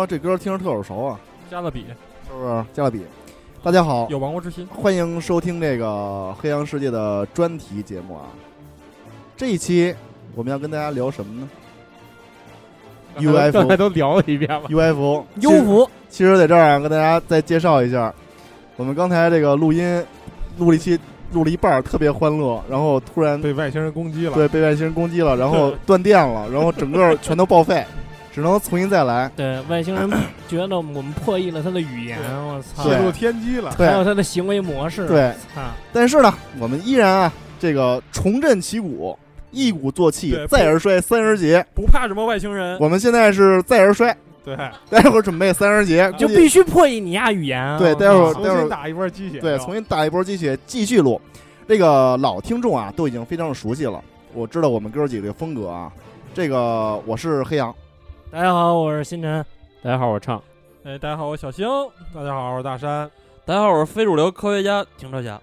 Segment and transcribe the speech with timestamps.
[0.00, 1.20] 哇，这歌听着特耳熟啊，
[1.50, 1.84] 加勒比
[2.26, 2.64] 是不是？
[2.72, 3.04] 加勒比。
[3.62, 4.66] 大家好，有亡国之心。
[4.68, 8.22] 欢迎收听这个黑羊世界的专题节目啊。
[9.36, 9.94] 这一期
[10.34, 11.50] 我们要跟大家聊什么呢
[13.52, 14.70] 刚才都聊了一遍了。
[14.70, 15.26] ？UFO。
[15.40, 18.10] 优服其实在这儿啊，跟大家再介绍一下，
[18.76, 20.02] 我们刚才这个录音
[20.56, 20.98] 录了一期，
[21.34, 24.32] 录了一半儿特别欢乐，然后突然被外星人攻击了。
[24.32, 27.84] 对被外星人攻击了，然后断电了，然后整个全都报废，
[28.40, 29.30] 只能重新再来。
[29.36, 30.10] 对外星人
[30.48, 33.70] 觉得我们破译了他的语言，我操，对泄露天机了。
[33.72, 39.16] 还有他的行为模式，对，啊，但是呢，我们依然啊，这个重振旗鼓，
[39.50, 41.64] 一鼓作气，再而衰，三而竭。
[41.74, 44.56] 不怕什么外星人，我们现在是再而衰，对，
[44.88, 47.78] 待会儿准备三而竭， 就必须破译你亚语言啊。
[47.78, 49.38] 对待会儿重新打一波鸡血。
[49.38, 51.20] 对，重新打一波鸡血，继续录。
[51.68, 54.02] 这个老听众啊，都已经非常的熟悉了。
[54.32, 55.92] 我知道我们哥几个的风格啊。
[56.32, 57.74] 这个我是黑羊，
[58.32, 59.44] 大家好，我是星辰，
[59.82, 60.40] 大家好，我是唱。
[60.84, 61.66] 哎，大家好，我小星。
[62.14, 63.10] 大家好，我是大山。
[63.44, 65.40] 大家好，我是非主流科学家停车侠。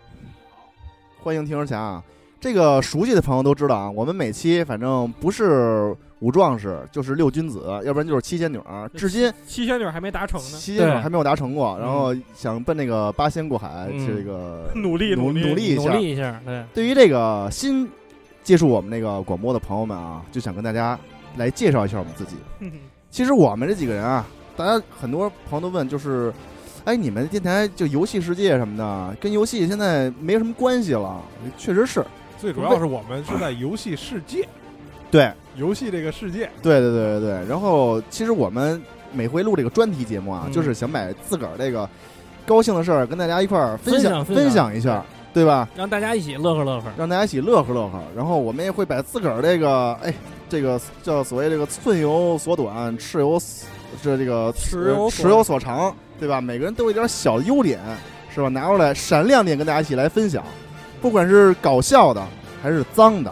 [1.21, 2.01] 欢迎停车侠啊。
[2.39, 8.87] 这个熟悉的朋友都知道啊，我们每期反正不是五壮士，就是六君子，要不然就是七仙女儿。
[8.95, 15.91] 至今七仙女还没达成呢，七仙女儿还没有达成过，然后想奔那个八仙过海，嗯这个 努力努力努力一下。
[15.91, 17.89] 努力一下，对，对于这个新
[18.43, 20.97] 接触我们那个广播的朋友们啊，就想跟大家
[21.37, 22.35] 来介绍一下我们自己。
[23.09, 26.31] 其实我们这几个人啊，大家很多朋友都问，就是，
[26.83, 31.21] 哎，你们电台就游戏世界什么的，跟游戏现在没什么关系了。
[31.57, 32.05] 确实是，
[32.37, 34.47] 最主要是我们是在游戏世界，
[35.09, 36.49] 对，游戏这个世界。
[36.61, 37.45] 对对对对对。
[37.47, 38.79] 然后，其实我们
[39.13, 41.89] 每回录这个专题节目啊，嗯就是想把自个儿这个
[42.45, 45.03] 高兴的事儿跟大家一块儿分享分享分享一下，
[45.37, 45.69] 对吧？
[45.75, 46.91] 让大家一起乐呵乐呵。
[46.97, 48.01] 让大家一起乐呵乐呵。
[48.15, 50.11] 然后我们也会把自个儿这个，哎，
[50.49, 53.67] 这个叫所谓这个寸有所短，尺有所
[54.01, 56.41] 这这个尺有尺有所长，对吧？
[56.41, 57.79] 每个人都有一点小优点，
[58.33, 58.47] 是吧？
[58.49, 60.43] 拿出来闪亮点跟大家一起来分享，
[61.01, 62.25] 不管是搞笑的，
[62.63, 63.31] 还是脏的，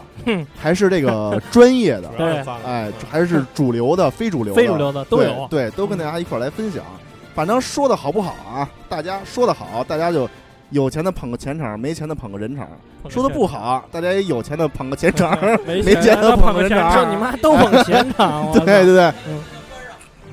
[0.56, 6.82] 还是这个 专业的，对哎，还是主流的、非主流的、非主流的都有，对，对，都跟大家一块儿来分享。
[7.34, 8.68] 反正说的好不好啊？
[8.88, 10.28] 大家说的好，大家就
[10.70, 12.66] 有钱的捧个钱场，没钱的捧个人场；
[13.08, 16.94] 说的不好，大家也有钱的捧个钱场，没 没钱的的捧个人场。
[16.94, 19.12] 就你妈都捧钱场， 对对对。
[19.28, 19.40] 嗯，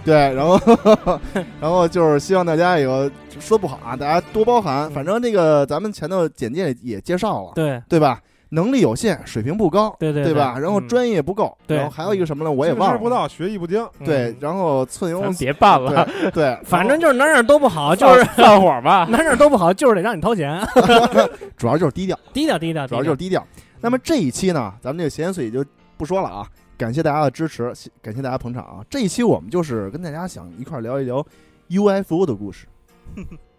[0.03, 0.59] 对，然后
[1.61, 4.89] 然后就是希望大家以后说不好啊，大家多包涵。
[4.91, 7.81] 反正这个咱们前头简介也介绍了，对。
[7.87, 8.19] 对吧？
[8.53, 10.55] 能力有限，水平不高，对对对吧？
[10.59, 12.51] 然后嗯专业不够，对然后还有一个什么呢？
[12.51, 12.97] 我也忘了。
[12.97, 13.83] 知不到，学艺不精。
[14.05, 19.07] 对，然后寸有咱别办了，对对， 反正就是哪哪都不好，就是散伙吧。
[19.11, 20.61] 哪哪都不好，就是得让你掏钱，
[21.57, 22.17] 主要就是低调。
[22.31, 23.45] 低调低调，主要就是低调。
[23.81, 25.65] 那么这一期呢，咱们这个闲言碎语就
[25.97, 26.47] 不说了啊，
[26.77, 28.85] 感谢大家的支持，感谢大家捧场啊。
[28.89, 31.25] 这一期我们就是跟大家想一块儿聊一聊
[31.69, 32.67] UFO 的故事。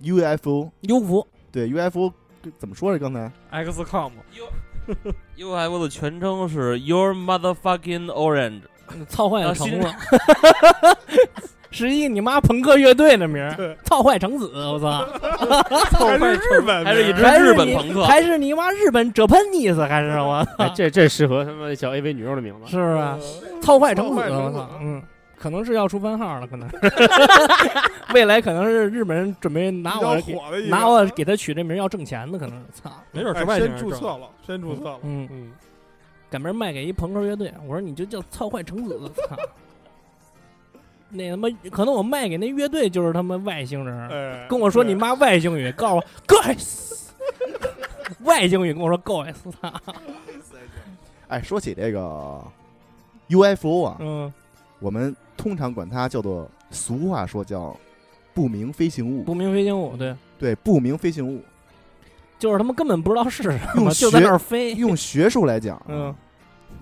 [0.01, 2.13] ，UFO，UFO，对 UFO
[2.59, 2.99] 怎么说这？
[2.99, 4.13] 刚才 XCOM
[5.37, 8.63] UFO 的全称是 Your Motherfucking Orange。
[9.09, 9.95] 操坏了成了，
[11.71, 13.75] 是一 你妈朋克乐队的名儿，对。
[13.83, 15.07] 操坏成子，我操，
[15.91, 18.05] 操坏日本，还是一支还日本朋克。
[18.05, 20.47] 还是你妈日本 Japanese 还是什么，
[20.77, 22.71] 这这适合他妈小 AV 女优的名字。
[22.71, 23.61] 是不是？
[23.63, 24.21] 操坏成子，操。
[24.21, 24.59] 坏成子。
[24.59, 25.03] 我操，嗯。
[25.45, 26.67] 可能是要出番号了，可能。
[28.15, 30.17] 未来可能是日本人准备拿我
[30.71, 32.65] 拿我给他取这名要挣钱的，可能。
[32.73, 34.99] 操，没准是哎外星人注册了，先注册了。
[35.03, 35.53] 嗯，嗯，
[36.31, 39.37] 赶明卖给一朋克乐队，我说你就叫操坏橙子，操！
[41.11, 47.11] 那他妈可能我卖给那乐队就是他妈外星人，哎，跟我说你妈外星语，告诉我 guys，
[48.25, 49.71] 外星语跟我说 guys，操，
[51.29, 52.43] 哎，说起这个
[53.29, 54.33] UFO 啊，嗯，
[54.85, 57.75] 我们通常管它叫做俗话说叫
[58.35, 59.23] 不明飞行物。
[59.23, 61.41] 不明飞行物，对，对，不明飞行物，
[62.39, 66.15] 就是他们根本不知道是什用么，就在学那儿飞，用学术来讲，嗯，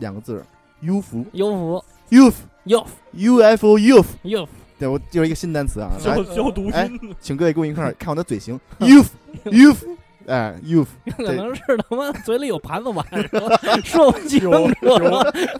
[0.00, 0.44] 两个字儿
[0.80, 4.18] ，UFO UFO 优 UFO UFO。
[4.24, 4.48] 优
[4.80, 9.12] 对，我就是一个新单词啊，来消消毒哎音，请各位跟我一块儿 看我的嘴型， UFO
[9.44, 9.96] UFO，
[10.26, 10.86] 哎，UFO。
[11.16, 14.70] 可能是他妈嘴里有盘子碗，说说不清楚，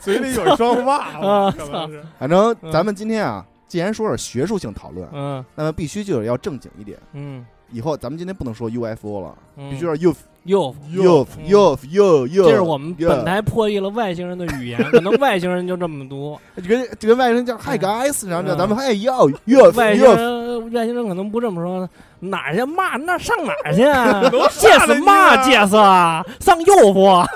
[0.01, 2.03] 嘴里有一双袜 啊子，可能是。
[2.19, 2.73] 反正嗯。
[2.73, 5.45] 咱们今天啊，既然说是学术性讨论，嗯。
[5.55, 6.99] 那么必须就是要正经一点。
[7.13, 9.71] 嗯，以后咱们今天不能说 UFO 了，嗯。
[9.71, 12.45] 必须要 UFO 优 UFO UFO UFO。
[12.45, 21.89] 这是我们本台破译了外星人的语言，可能外星人就这么读，就 跟就跟外星人叫 Hi guys，然后嗯咱们哎要 UFO 外星外星人可能不这么说，
[22.21, 22.97] 哪儿去骂？
[22.97, 24.23] 那上哪儿去啊？
[24.59, 26.25] 借死嘛借死啊？
[26.41, 27.27] 上诱夫啊？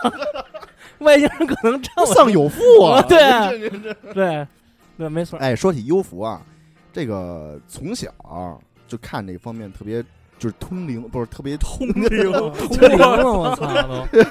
[1.01, 3.03] 外星人可能这么上有富啊！
[3.03, 4.47] 对这这这对
[4.97, 6.41] 对，没错，哎，说起优服啊，
[6.91, 8.57] 这个从小啊
[8.89, 10.03] 就看这个方面特别
[10.39, 12.05] 就是通灵，不是特别通灵，
[12.53, 13.67] 通灵了，我操。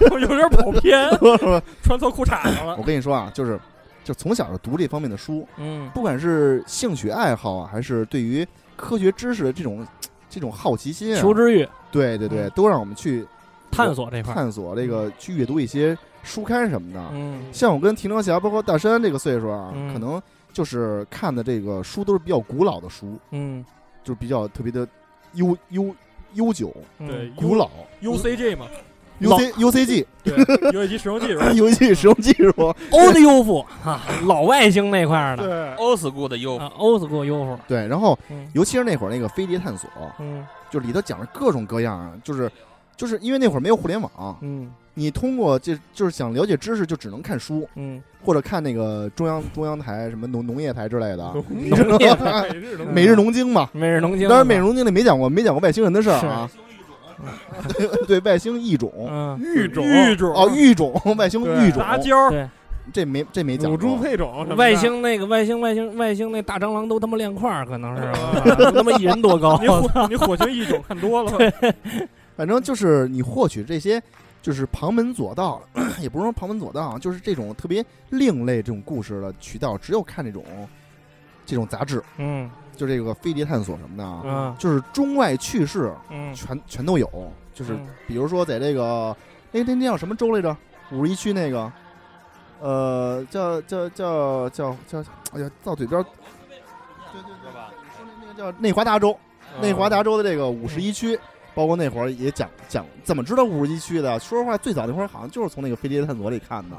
[0.10, 0.20] 都。
[0.20, 1.10] 有点跑偏，
[1.82, 2.76] 穿错裤衩子了。
[2.78, 2.84] 我。
[2.84, 3.60] 跟你说啊，就是
[4.04, 5.90] 就从小就读这方面的书，嗯。
[5.94, 9.86] 不管是兴趣爱好啊，还是对于科学知识的这种
[10.30, 12.52] 这种好奇心啊，求知欲、对对对，嗯。
[12.56, 13.26] 都让我们去
[13.72, 14.34] 探索这块。
[14.34, 17.04] 探索这个，去阅读一些书刊什么的。
[17.14, 17.44] 嗯。
[17.52, 19.92] 像我跟提车侠，包括大山这个岁数啊，嗯。
[19.94, 20.22] 可能
[20.54, 23.66] 就是看的这个书都是比较古老的书，嗯，
[24.04, 24.88] 就是比较特别的
[25.36, 25.96] 悠悠
[26.34, 27.08] 悠久、嗯。
[27.08, 27.70] 对古老。
[28.02, 28.68] UCG 嘛
[29.22, 31.40] ，UC UCG 对，游戏机使用技术。
[31.56, 32.52] 游戏使用技术，，
[32.92, 35.44] old 优夫啊，老外星那块儿的。
[35.44, 37.58] 对，old school 的优啊，old school 优夫。
[37.68, 38.48] 对，然后嗯。
[38.54, 39.90] 尤其是那会儿那个飞碟探索，
[40.20, 40.46] 嗯。
[40.70, 42.52] 就里头讲了各种各样啊，就是
[42.98, 52.48] 就是因为那会儿没有互联网，嗯你通过这就是想了解知识，就只能看书嗯，或者看那个中央中央台什么农农业台之类的，农 业台
[52.94, 53.70] 每日农经嘛。
[53.74, 54.30] 每日农经。
[54.30, 56.50] 当然，每日农经里没讲过没讲过外星人的事儿啊。
[58.08, 62.48] 对外星异种嗯，育种、育种哦，育种外星育种，杂交，对，
[62.94, 63.72] 这没这没讲过。
[63.72, 69.58] 母猪配种什么的，外星那个外星外星外星那大蟑螂都他妈练块儿，可能是都他妈一人多高。
[69.62, 71.32] 你火你火星异种看多了，
[72.36, 74.02] 反正就是你获取这些，
[74.42, 75.62] 就是旁门左道，
[76.02, 80.44] 也不是说旁门左道啊，就是这种特别另类这种故事的渠道，只有看这种
[81.46, 82.50] 这种杂志，嗯。
[82.76, 84.56] 就这个飞碟探索什么的啊，嗯。
[84.60, 87.10] 就是中外趣事嗯，全全都有。
[87.54, 87.88] 就是嗯。
[88.06, 89.16] 比如说在这个
[89.54, 90.56] 那那那叫什么州来着？
[90.92, 91.72] 五十一区那个，
[92.60, 97.72] 呃，叫叫叫叫叫，哎呀，到嘴边儿，对对对吧？
[98.22, 99.18] 那个叫内华达州，
[99.62, 101.18] 内华达州的这个五十一区，
[101.56, 104.20] 包括那会儿也讲讲怎么知道五十一区的。
[104.20, 106.76] 说实话，最早那会儿好像就是从那个飞碟探索里看的。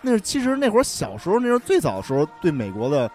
[0.00, 3.10] 那是其实那会儿小时候，那时候最早的时候对美国的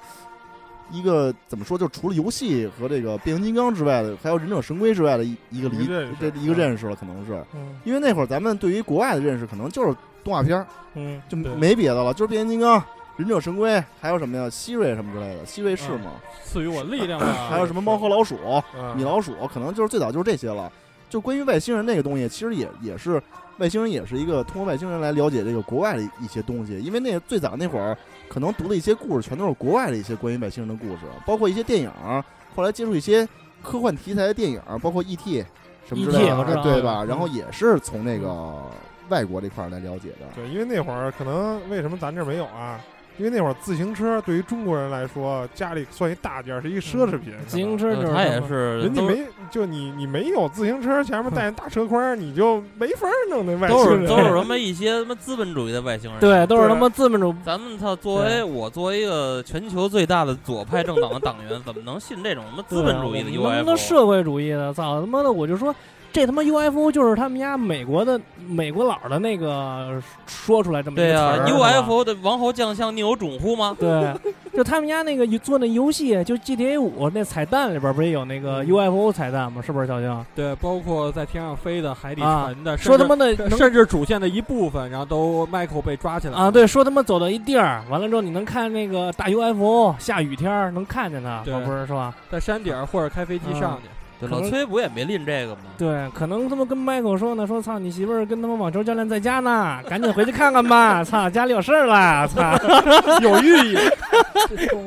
[0.92, 5.88] 一个怎么说，就除了游戏和这个变形金刚之外的，还有忍者神龟之外的一一个理一
[6.20, 10.66] 这一个认识了，可能是嗯因为那会儿咱们对于国外的认识，可能就是动画片儿，
[10.96, 12.84] 嗯就对没别的了，就是变形金刚、
[13.18, 16.14] 忍者神龟，还有什么呀，希瑞什么之类的，希瑞是吗？
[16.44, 17.28] 赐予我力量吧。
[17.52, 18.36] 还有什么猫和老鼠、
[18.76, 20.72] 嗯米老鼠，可能就是最早就是这些了。
[21.10, 23.22] 就关于外星人那个东西，其实也也是
[23.58, 27.98] 外星人也是一个通过外星人来了解这个国外的一些东西，因为那最早那会儿
[28.28, 32.24] 可能读的一些故事全都是国外的一些关于外星人的故事，包括一些电影儿，
[32.56, 33.28] 后来接触一些
[33.62, 35.44] 科幻题材的电影儿，包括 E.T.
[35.88, 37.00] 什么之类的，对吧？
[37.02, 38.62] 嗯然后也是从那个
[39.10, 40.28] 外国这块儿来了解的。
[40.36, 42.80] 对，因为那会儿可能为什么咱这儿没有啊？
[43.20, 47.34] 因为那会儿自行车对于中国人来说，家里算一大件儿，是一奢侈品。
[47.46, 49.22] 自行车就是呃他也是人家没
[49.52, 54.02] 就你你没有自行车前面带 大车筐，你就没法儿弄那外都星人。
[54.04, 56.20] 是都是 什么一些什么资本主义的外星人。
[56.22, 63.78] 对，都是他妈资本主义咱们操，作为我作为一个全球最大的左派政党的党员，怎么能信这种什么资本主义的对我们能不能 UFO？
[63.78, 64.74] 社会主义的？
[64.74, 65.30] 操他妈的！
[65.30, 65.76] 我就说
[66.12, 73.78] 这他妈 UFO 就是他们家美国的美国佬的那个说出来这么一个词儿，UFO 的王侯将相，宁有种乎吗？
[73.80, 74.14] 对，
[74.52, 79.62] 就他们家那个做那游戏，就 GTA 五那彩蛋里边不是也有那个 UFO 彩蛋吗？
[79.64, 80.26] 是不是小静？
[80.36, 92.16] 对，包括在天上飞的、海底啊沉的，说他妈的甚至主线的一部分，然后都 Michael 被抓起来啊，对，说他妈走到一地儿，完了之后你能看那个大 UFO，下雨天儿能看见它，对不是是吧？
[92.32, 93.90] 在山顶儿或者开飞机上去。
[94.20, 95.62] 对，老崔不也没拎这个吗？
[95.78, 102.58] 对，可能他妈跟 Michael 说呢，说操你媳妇儿跟他们网球教练在家呢， 赶紧回去看看吧，操家里有事儿了，操，
[103.24, 103.78] 有寓意，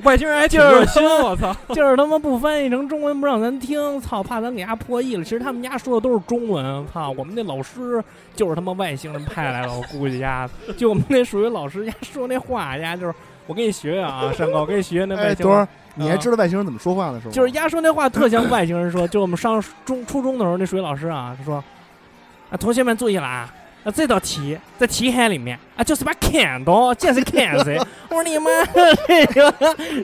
[0.05, 1.57] 外星人还挺热心， 我操！
[1.71, 5.25] 就是他妈不翻译成中文不让咱听，操，怕咱给他破译了。
[5.25, 8.03] 其实他们家说的都是中文，操，我们那老师
[8.37, 13.15] 就是他妈外星人派来的，我估计家就我们那数学老师家说那话家就是。
[13.53, 15.57] 我跟你学学啊，山高，我跟你学学那哎，外星人。
[15.59, 17.21] 多，你还知道外星人怎么说话呢？
[17.21, 17.33] 是吗？
[17.35, 21.63] 就是丫说那话特像外星人说，就我们上中初中的时候，那数学老师啊，他说
[22.49, 23.53] ：“啊，同学们注意了啊，
[23.85, 27.77] 啊这道题在题海里面啊，就是把砍刀，见谁砍谁。”
[28.09, 28.49] 我说你妈，
[29.07, 29.55] 这个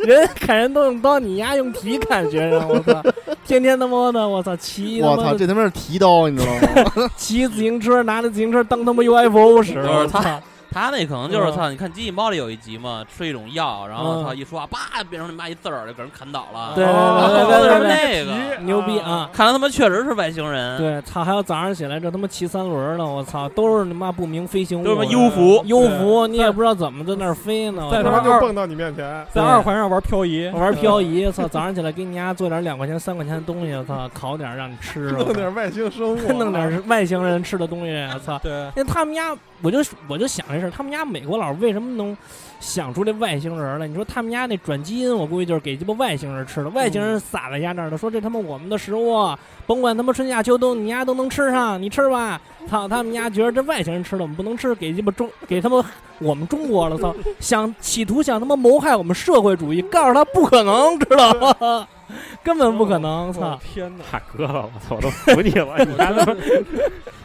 [0.05, 3.02] 人砍人都用刀，你丫用题砍学生，我操！
[3.47, 6.52] 天天他妈的，我操，骑我操，这他妈是提刀，你知道
[6.85, 7.11] 吗？
[7.17, 10.21] 骑自行车，拿着自行车当他妈 UFO 使，就是我操！
[10.78, 14.78] 他那可能就是嗯操，你看《机器猫》里有一集嘛，吃一种药，然后嗯操一说话，叭
[15.11, 16.73] 变成你妈一字儿，就给人砍倒了。
[16.75, 19.28] 对哦对对对就是那个，牛逼啊！
[19.32, 20.78] 看来他妈确实是外星人。
[20.78, 21.25] 对，操！
[21.25, 27.88] 还有早上起来这他妈骑三轮呢，我操，都是他妈不明飞行物，都是他妈幽浮幽浮，你也不知道怎么在那儿飞呢。
[27.90, 31.47] 在他妈就蹦到你面前，在二环上玩漂移，玩漂移，操！
[31.49, 38.38] 早上起来给你家做点两块钱、三块钱的东西，操，烤点让你吃，弄点外星生物， 弄点儿外星人吃的东西，操！
[38.42, 42.16] 对，因为他们家，我就我就想这事儿，是他们家美国佬为什么能
[42.60, 43.87] 想出这外星人来？
[43.87, 46.68] 你说他们家那转基因，我估计就是给鸡巴外星人吃的。
[46.70, 49.34] 外星人撒在家那儿的，说这他妈我们的食物，
[49.66, 52.40] 甭管他妈春夏秋冬，你家都能吃上，你吃吧。
[52.68, 55.82] 操，他们家觉得这外星人吃的我们不能吃，给鸡巴中给他们
[56.18, 56.98] 我们中国了。
[56.98, 61.88] 操， 想企图想他妈谋害我们社会主义，告诉他不可能，知道吗？
[62.42, 63.30] 根本不可能。
[63.32, 64.04] 操，天哪！
[64.10, 66.34] 大哥了，我操，我都服你了，你看他妈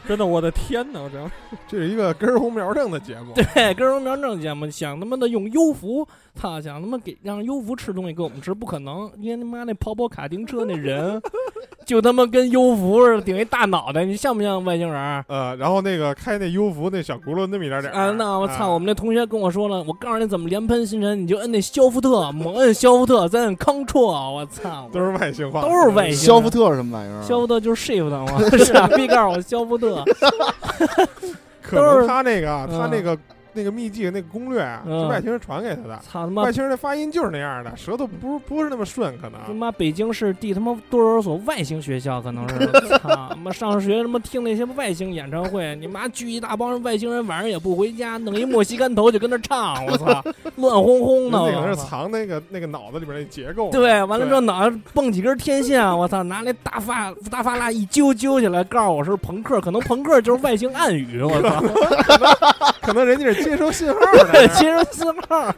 [0.08, 1.02] 真的，我的天哪！
[1.02, 1.32] 我这样
[1.68, 11.22] 这是一个根 红苗正的节目，对，根红苗正节目想他妈的用优福，操，想他妈给让优福吃东西给我们吃，不可能，因为他妈那跑跑卡丁车那人，
[11.86, 15.24] 就他妈跟优福似的，顶一大脑袋，你像不像外星人儿？
[15.28, 18.66] 呃，然后那个开那优福那小轱辘那么一点点儿啊，那我操！
[18.66, 27.22] 啊我们那同学跟我说了，我告诉你怎么连喷新人，你就摁那肖福特，猛摁肖福特，再摁 Ctrl，，我操，都是外星话，都是外星肖福特是什么玩意儿啊？
[27.24, 28.26] 消福特就是 shift 嘛，
[28.66, 29.93] 傻逼告诉我肖福特，
[31.62, 33.18] 可都是能他那个他那个
[33.54, 36.00] 那个秘籍那个攻略啊，嗯是外星人传给他的。
[36.00, 36.52] 操他妈外！
[36.52, 39.56] 星人的发音就是那样的，舌头不是不是那么顺，可能他能。
[39.56, 42.68] 妈北京市第他妈多少所外星学校可能是，
[43.00, 50.24] 操他妈上学他妈听那些外星演唱会，你妈聚一大帮外星人，晚上也不回家，弄一莫西干头就跟那唱，我操，
[50.56, 53.70] 乱哄哄的，那可能是藏那个那个脑子里边那结构。
[53.72, 61.62] 对，完了之后脑袋蹦几根天线，我操，拿那大发大发蜡一揪揪起来，告诉我是朋克，可能朋克就是外星暗语，我操，
[62.82, 64.00] 可能人家是接收信号。
[64.56, 65.54] 接收信号，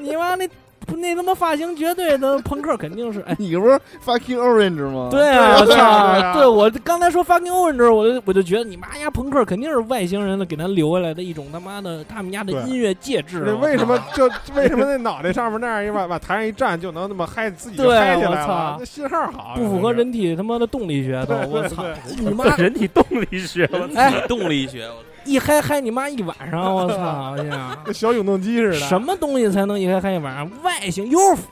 [0.00, 0.48] 你妈那
[0.96, 3.34] 那他妈发型绝对的朋克肯定是，哎。
[3.38, 5.08] 你不是 fucking orange 吗？
[5.10, 6.38] 对啊，我对啊对啊操！
[6.38, 13.44] 对我刚才说 fucking orange，我就我就觉得你妈呀，朋克肯定是外星人的给他留下来的一种他妈的他们家的音乐介质。
[13.46, 18.76] 这我为什么就为什么那脑袋上面那样一往往台上一站就能那么嗨，自己就对嗨起我操来了？
[18.78, 21.34] 那信号好，不符合人体他妈的动力学都？
[21.48, 21.82] 我操！
[22.18, 27.34] 你妈人体动力学，我操哎，动力学，我一嗨嗨你妈一晚上，我操！
[27.38, 28.74] 哎呀，跟小永动机似的。
[28.78, 30.50] 什么东西才能一嗨嗨一晚上？
[30.62, 31.42] 外星优服，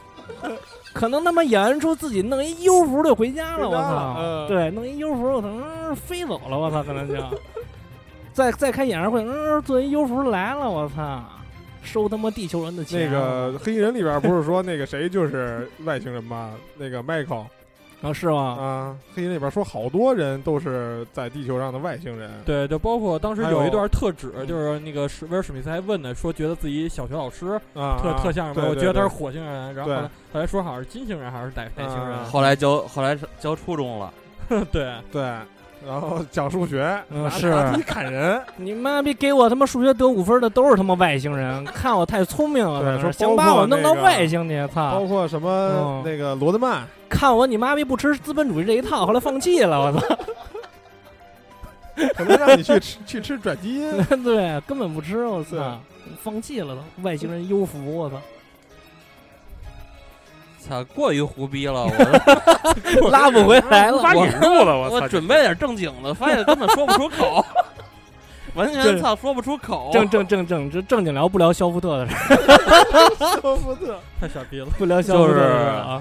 [0.92, 4.16] 可能他妈演完出自己弄一优服就回家了，我操！
[4.18, 7.14] 嗯对，弄一优服，我操，嗯飞走了，我操，可能就
[8.32, 11.22] 再再开演唱会，嗯，做一优服来了，我操，
[11.82, 13.10] 收他妈地球人的钱。
[13.10, 16.52] 那个黑衣人里边不是说那个谁就是外星人吗？
[16.76, 17.46] 那个 Michael
[18.02, 18.40] 啊，是吗？
[18.40, 22.30] 啊，黑衣人里边说好多人都是在地球上的外星人。
[22.44, 28.68] 对，就包括当时有有一段特指，就是那个史威尔史密斯还问呢，说觉得自己小学老师啊，特啊特像什么？
[28.68, 34.12] 我觉得他是火星人，然后后来后来说好像是金星人还是哪哪星人啊，后来教后来教初中了，
[34.72, 35.22] 对，对，
[35.86, 45.00] 然后讲数学，嗯是你砍人，你妈逼给我他妈数学得五分的都是他妈外星人， 看我太聪明了，对说想把我弄到外星去，操包！
[45.06, 50.18] 括什么嗯那个罗德曼，看我你妈逼不吃资本主义这一套，后来放弃了，我操！
[52.16, 54.04] 可能让你去吃 去吃转基因。
[54.24, 55.78] 对，根本不吃，我操，
[56.22, 57.02] 放弃了都。
[57.02, 58.16] 外星人优服，我操，
[60.62, 61.84] 操，过于胡逼了，
[63.02, 63.96] 我 拉不回来了。
[63.98, 64.96] 无法引入了，我操！
[65.04, 67.44] 我准备点正经的，发现根本说不出口，
[68.54, 69.90] 完全操说不出口。
[69.92, 74.66] 正正正正正正经聊不聊肖福特的事儿， 肖福特，太傻逼了。
[74.78, 76.00] 不聊肖福特的事儿啊。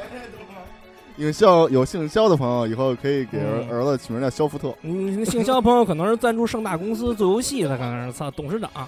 [1.17, 4.73] 有肖有姓肖的朋友，以后可以给儿嗯儿子取名叫肖福特。
[4.81, 8.69] 你姓肖的朋友可能是赞助盛大公司做游戏的，可能是操董事长。
[8.73, 8.87] 啊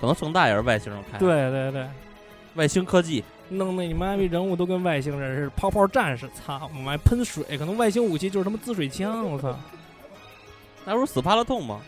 [0.00, 1.86] 可能盛大也是外星人开的，对对对，
[2.56, 9.54] 外星科技，弄那你妈逼人物都跟外星人似的，泡泡战士，操，我们喷水，可能外星武器就是他妈滋水枪，我操。
[10.84, 11.80] 那不是死怕了痛吗？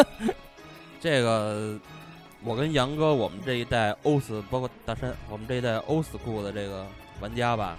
[1.00, 1.78] 这个，
[2.42, 6.86] 我跟杨哥，我们这一代欧斯，包括大山，我们这一代欧斯库的这个
[7.20, 7.76] 玩家吧，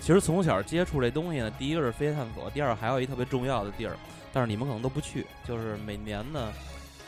[0.00, 3.96] 其实从小接触这东西呢，第一个是飞探索，第二还有一特别重要的地儿，
[4.32, 6.52] 但是你们可能都不去，就是每年呢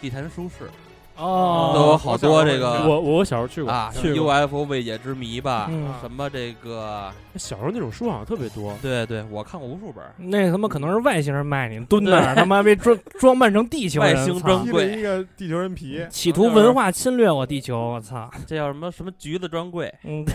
[0.01, 0.71] 地坛书市
[1.21, 8.75] 哦，都有好多这个我我小时候去过啊，去过 UFO 未解之谜吧，嗯什么这个，小时候那种书好像特别多。
[8.81, 10.15] 对对，我看过无数本儿。
[10.17, 18.31] 那他妈可能是外星人卖你，蹲那儿他妈被装装扮成地球人，外星操装披了一个地球人皮，企图文化侵略我地球，我操！
[18.47, 19.93] 这叫什么什么橘子专柜？
[20.05, 20.33] 嗯，对，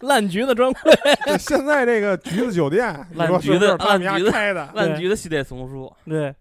[0.00, 0.92] 烂橘子专柜，
[1.24, 4.68] 对现在这个橘子酒店，你烂是不橘子是他们烂橘子开的？
[4.74, 5.92] 烂橘子系列丛书。
[6.06, 6.34] 对，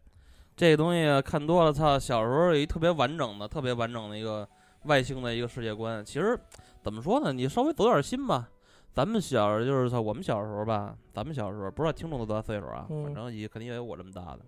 [0.57, 1.99] 这个东西看多了，操！
[1.99, 4.45] 小时候有一特别完整的、特别完整的一个
[4.85, 6.03] 外星的一个世界观。
[6.03, 6.35] 其实
[6.81, 7.31] 怎么说呢？
[7.31, 8.49] 你稍微走点心吧。
[8.91, 14.39] 咱们小时候就是操，我们小时候吧，咱们小时候不知道听众都多大岁数啊，嗯反正也肯定也有我这么大的。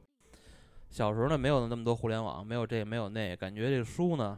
[0.90, 4.36] 小时候呢，没有那么多互联网，没有这，没有那，感觉这个书呢，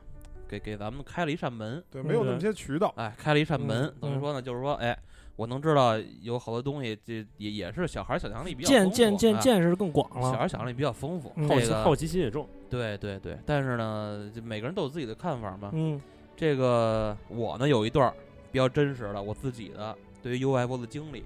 [0.49, 2.93] 给给咱们开了一扇门，对，没有那么些渠道。
[2.97, 4.99] 哎，开了一扇门，嗯等于说呢，就是说，哎，
[5.41, 10.43] 我能知道有好多东西，这也也是小孩儿想象力比较见丰富见见哎见识更广了小孩。
[10.43, 12.48] 儿想象力比较丰富，好奇好奇心也重。
[12.69, 15.71] 对对对，但是呢，就每个人都有自己的看法嘛。
[15.74, 16.00] 嗯
[16.38, 18.13] 这个我呢有一段儿
[18.51, 21.24] 比较真实的我自己的对于 UFO 的经历，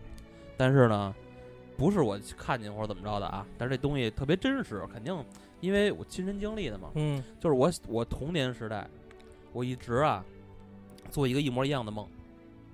[0.56, 1.14] 但是呢，
[1.76, 5.14] 不是我看见或者怎么着的啊，但是这东西特别真实，肯定
[5.60, 6.90] 因为我亲身经历的嘛。
[6.96, 8.88] 嗯就是我我童年时代，
[9.52, 10.24] 我一直啊
[11.10, 12.08] 做一个一模一样的梦，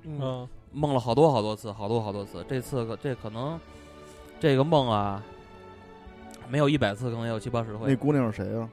[0.04, 2.44] 嗯，梦了好多好多次，好多好多次。
[2.48, 3.60] 这次可这可能
[4.40, 5.22] 这个梦啊，
[6.50, 7.88] 没有一百次，可能也有七八十回。
[7.88, 8.70] 那姑娘是谁啊？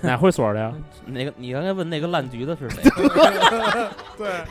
[0.00, 0.72] 哪会所的呀？
[1.06, 1.32] 那个？
[1.36, 2.82] 你刚才问那个烂橘子是谁？
[4.16, 4.44] 对，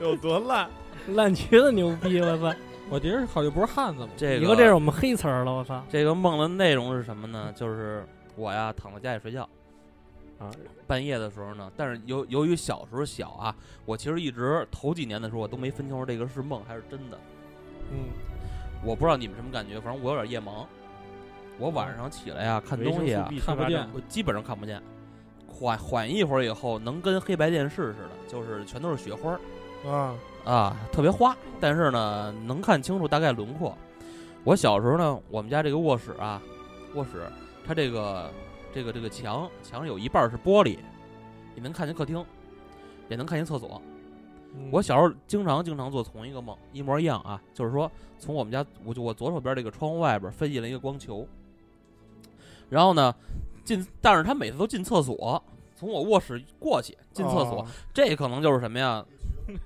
[0.00, 0.68] 有多烂？
[1.14, 2.54] 烂橘子牛逼，我操！
[2.90, 4.08] 我觉得好像不是汉子吗？
[4.16, 5.82] 这个以后这是我们黑词儿了，我操！
[5.88, 7.52] 这个梦的内容是什么呢？
[7.56, 8.04] 就是
[8.36, 9.48] 我呀躺在家里睡觉，
[10.40, 10.50] 啊，
[10.86, 13.54] 半夜的时候呢，但是由由于小时候小啊，
[13.84, 17.18] 我其实一直头几年的时候我都没分清楚这个是梦还是真的。
[17.92, 18.08] 嗯，
[18.82, 20.64] 我不知道你们什么感觉，反正我有点夜盲。
[21.58, 24.82] 我晚上起来呀看东西啊，看不见我基本上看不见。
[25.46, 30.14] 缓缓一会儿以后，能跟黑白电视似的，就是全都是雪花儿啊，
[30.46, 31.36] 啊，特别花。
[31.60, 33.76] 但是呢，能看清楚大概轮廓。
[34.42, 36.40] 我小时候呢，我们家这个卧室啊，
[36.94, 37.30] 卧室
[37.66, 38.30] 它这个
[38.72, 40.78] 这个这个墙墙上有一半儿是玻璃，
[41.56, 42.24] 也能看见客厅，
[43.08, 43.80] 也能看见厕所。
[44.54, 51.24] 嗯我小时候经常经常做同一个梦，一模一样啊，就是说从我们家，我就我左手边这个窗户外边飞进了一个光球，
[52.68, 53.14] 然后呢
[53.64, 55.40] 进，但是他每次都进厕所，
[55.76, 59.04] 从我卧室过去进厕所，哦这可能就是什么呀？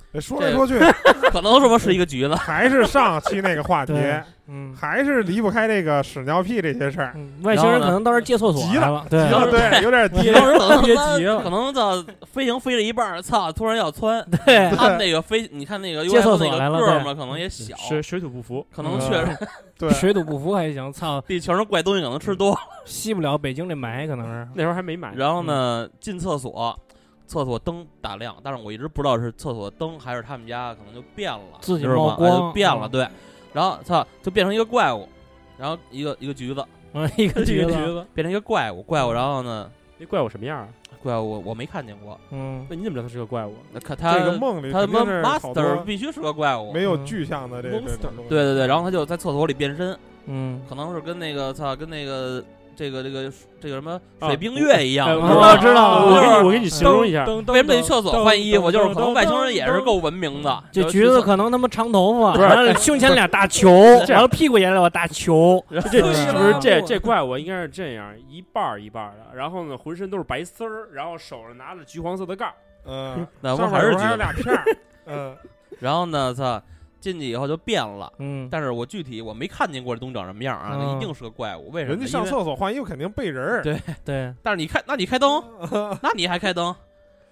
[0.14, 0.78] 哎说来说去
[1.32, 2.34] 可能是不是一个局子？
[2.34, 7.12] 还是上期那个话题， 对，嗯还是离不开这个屎尿屁这些事儿。
[7.16, 10.32] 嗯，外星人可能当时借厕所急了来了，对对，有点低。
[10.32, 14.24] 当时可能别他妈急了可能到飞行飞了一半儿，操，突然要窜。
[14.46, 18.64] 对，他们那个飞，你看那个接厕 UFO 所那个来了对个儿嘛，可能也小，水水土不服。
[18.74, 19.38] 可能嗯确实
[19.76, 22.58] 对，水土不服还行，操，地球上怪东西可能吃多了。
[22.84, 24.46] 吸不了北京这霾，可能是。
[24.54, 25.12] 那时候还没买。
[25.16, 26.78] 然后呢，进厕所，
[27.26, 32.02] 厕所灯打亮，但是我一直不知道是厕所灯还是他们家可能就变了，自己知道吗？
[32.10, 32.90] 冒光哎就变了，嗯。
[32.90, 33.08] 对。
[33.52, 35.08] 然后操，就变成一个怪物，
[35.56, 36.64] 然后一个一个橘子。
[36.96, 40.68] 嗯，一个橘子，变成一个怪物，怪物，然后呢，那怪物什么样啊？
[41.02, 43.52] 怪物我我没看见过，嗯，那你怎么知道他是个怪物？
[43.72, 48.28] 那看他这个梦里他妈 master 必须是个怪物，没有嗯具象的这这种东西。
[48.30, 52.42] 对对对，然后他就在厕所里变身，嗯，可能是跟那个操跟那个
[52.76, 58.70] 这个这个这个什么啊水冰月一样，我知道就是我给你我给你形容一下，噔为什么得去厕所换衣服？
[58.70, 63.70] 就是可能外星人也是够文明的，这橘子可能他妈长头发，不是完了胸前俩大球，
[64.08, 72.54] 然后屁股也俩大球， 这不是啊这这怪物应该是这样，一半一半的，然后呢浑身都是白丝儿，然后手上拿着橘黄色的盖儿，
[72.86, 74.16] 嗯，那不上面还是橘子？
[74.16, 74.64] 俩片儿。
[75.06, 75.36] 嗯，
[75.80, 76.62] 然后呢，操，
[77.04, 78.10] 进去以后就变了。
[78.18, 81.70] 嗯，但是我具体我没看见过这东西长什么样啊，那嗯一定是个怪物。
[81.70, 82.00] 为什么呢？
[82.00, 83.62] 人家上厕所换衣服肯定背人儿。
[83.62, 85.42] 对 对，但是你开，那你开灯，
[86.02, 86.74] 那你还开灯？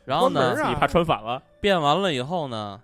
[0.05, 2.81] 然后呢你怕穿反了，变完了以后呢，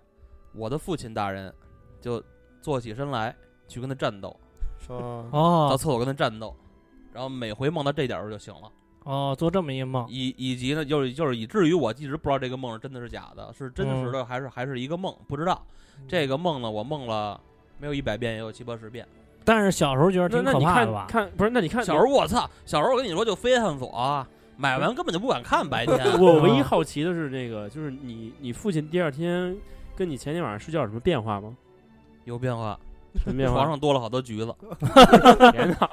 [0.55, 1.53] 我的父亲大人
[2.01, 2.23] 就
[2.63, 3.35] 坐起身来
[3.67, 4.35] 去跟他战斗，
[4.89, 6.57] 到哦厕所跟他战斗，
[7.13, 8.71] 然后每回梦到这点儿时候就醒了。
[9.05, 15.61] 哦，做这么一梦，以以及呢，就是就是以至于我一直不知道这个梦是真的是假的，是真实的还是还是一个梦，不知道。
[16.07, 17.41] 这个梦呢，我梦了
[17.79, 19.07] 没有一百遍，也有七八十遍。
[19.45, 21.07] 但是小时候觉得挺可那那你看怕的吧？
[21.09, 21.51] 看不是？
[21.51, 25.99] 那你看小时候我操，小时候我跟你说就非探索啊，买完根本就不敢看白天。
[26.21, 29.57] 我唯一好奇的是这个，就是你你父亲第二天
[29.97, 31.57] 跟你前天晚上睡觉有什么变化吗？
[32.25, 32.79] 有变化，
[33.15, 33.57] 什么变化？
[33.57, 34.55] 床上多了好多橘子
[35.53, 35.91] 天哪！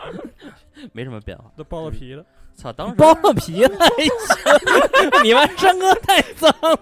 [0.91, 1.45] 没什么变化。
[1.55, 2.25] 都剥了皮了。
[2.55, 6.77] 操，当时剥了皮了，还行你们山哥太脏了，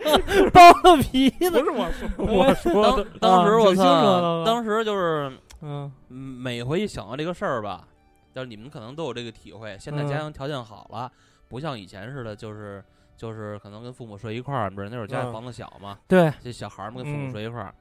[0.52, 5.32] 剥了皮不了，是我说， 我说当的当时我操，了当时就是
[5.62, 7.88] 嗯嗯每回一想到这个事儿吧，
[8.34, 9.76] 就是你们可能都有这个体会。
[9.80, 11.12] 现在嗯家庭条件好了，
[11.50, 12.84] 不像以前似的，就是
[13.18, 17.74] 就是可能跟父母睡一块儿，不是那会儿家里嗯房子小嘛，对，这小孩儿们跟父母嗯睡一块儿，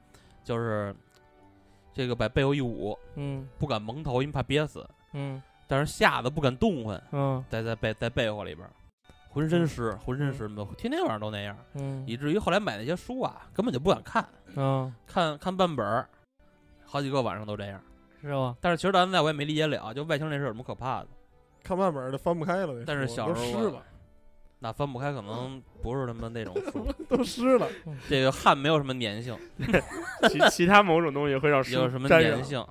[0.43, 0.95] 就是
[1.93, 8.67] 这个把被窝一捂，嗯不敢蒙头，因为怕憋死，嗯但是吓得不敢动弹，嗯在在被在被窝里边，
[9.29, 10.47] 浑身湿，浑身湿，
[10.77, 16.07] 天天晚上都那样，嗯以至于后来买那些书啊，根本就不敢看，嗯，看看半本儿，
[16.85, 17.81] 好几个晚上都这样。
[18.21, 18.55] 是吧？
[18.61, 21.07] 但是其实到现在我也没理解了，就外星人这事儿有什么可怕的？
[21.61, 22.73] 看半本儿的翻不开了。
[22.73, 23.83] 那但是小时候湿了，
[24.59, 27.67] 那翻不开，可能不是他妈那种书， 都湿了。
[28.07, 29.37] 这个汗没有什么粘性，
[30.31, 32.65] 其其他某种东西会让书有什么粘性？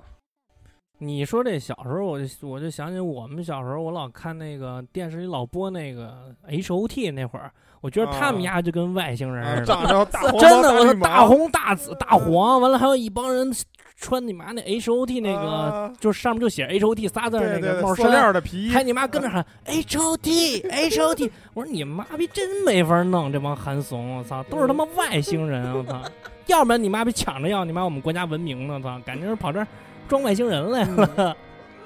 [0.99, 7.51] 你说这小时候，我就我就想起我们小时候，我老看那个电视里老播那个 H O T 那会儿，
[7.81, 8.53] 我觉得他们啊。
[8.55, 10.07] 家就跟外星人啊似的，
[10.39, 13.51] 真的，我说大红大紫 大黄，完了还有一帮人
[13.97, 15.93] 穿你妈那 H O T 那个，啊。
[15.99, 26.01] 就是上面就写 H O T 仨字那个帽衫，料的皮衣，还你妈跟着喊 H O T H O T，我说你妈逼真没法弄这帮韩怂，我操，都是他妈外星人，我操，
[26.45, 29.67] 要不然你妈逼抢着要你妈我们国家文明呢，操，感觉是跑这儿
[30.07, 31.37] 装外星人来了，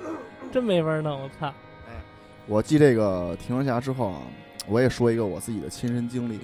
[0.51, 1.53] 真没法弄，我操，
[2.47, 4.21] 我记这个《停车侠》之后啊，
[4.67, 6.39] 我也说一个我自己的亲身经历。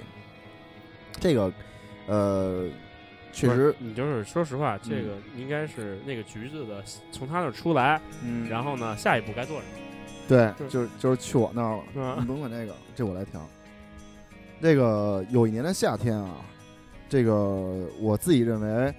[1.20, 1.52] 这个，
[2.06, 2.68] 呃，
[3.32, 6.82] 确实，你就是说实话，这个应该是那个橘子的，
[7.12, 9.78] 从他那儿出来，嗯，然后呢，下一步该做什么？
[10.26, 11.82] 对，就就是就是去我那儿了。
[11.94, 13.46] 嗯你甭管这个，这我来调。
[14.60, 16.36] 这个有一年的夏天啊，
[17.08, 18.94] 这个我自己认为，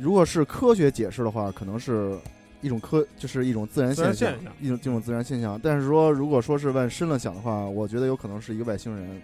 [0.00, 2.16] 如果是科学解释的话，可能是
[2.62, 5.60] 一种科，就是一种自然现现象一种这种自然现象。
[5.62, 9.20] 但是说，如果说是往深了想的话，我觉得有可能是一个外星人。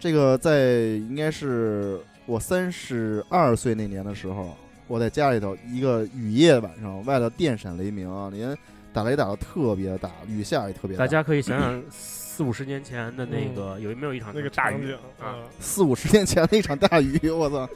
[0.00, 4.56] 这个在应该是我三十二岁那年的时候，
[4.88, 8.56] 我在家里头一个雨夜晚上，外头电闪雷鸣啊，连
[8.94, 11.04] 打雷打的特别大，雨下也特别大。
[11.04, 14.92] 大家可以想想四五十年前的那个有没有一场那个大雨？
[15.20, 17.68] 啊，四五十年前的一场大雨，我操！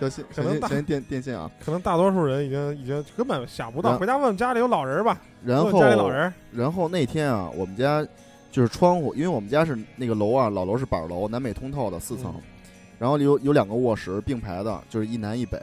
[0.00, 1.50] 小心可能大小心小心电电线啊！
[1.62, 3.98] 可能大多数人已经已经根本想不到。
[3.98, 8.06] 回家问问家里有老人吧，然问问家里老后人，然后那天啊，我们家
[8.50, 12.42] 就是窗户，因为我们家是那个楼啊，老楼是板楼，南北通透的四层，嗯
[12.98, 15.58] 然后有有两个卧室并排的，就是一南一北，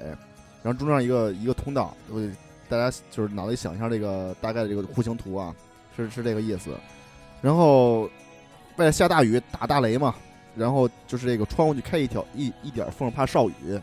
[0.64, 2.20] 然后中间一个一个通道，我
[2.68, 5.56] 大家就是脑袋里想一下这个大概的这个户型图啊，
[5.96, 6.72] 是是这个意思。
[7.40, 8.10] 然后
[8.78, 10.16] 外头下大雨打大雷嘛，
[10.56, 13.80] 然后就是这个窗户就开一条一一点缝，怕少雨。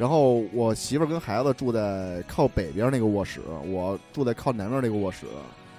[0.00, 5.26] 然后我媳妇儿跟孩子住在靠北边那个卧室，我住在靠南边那个卧室。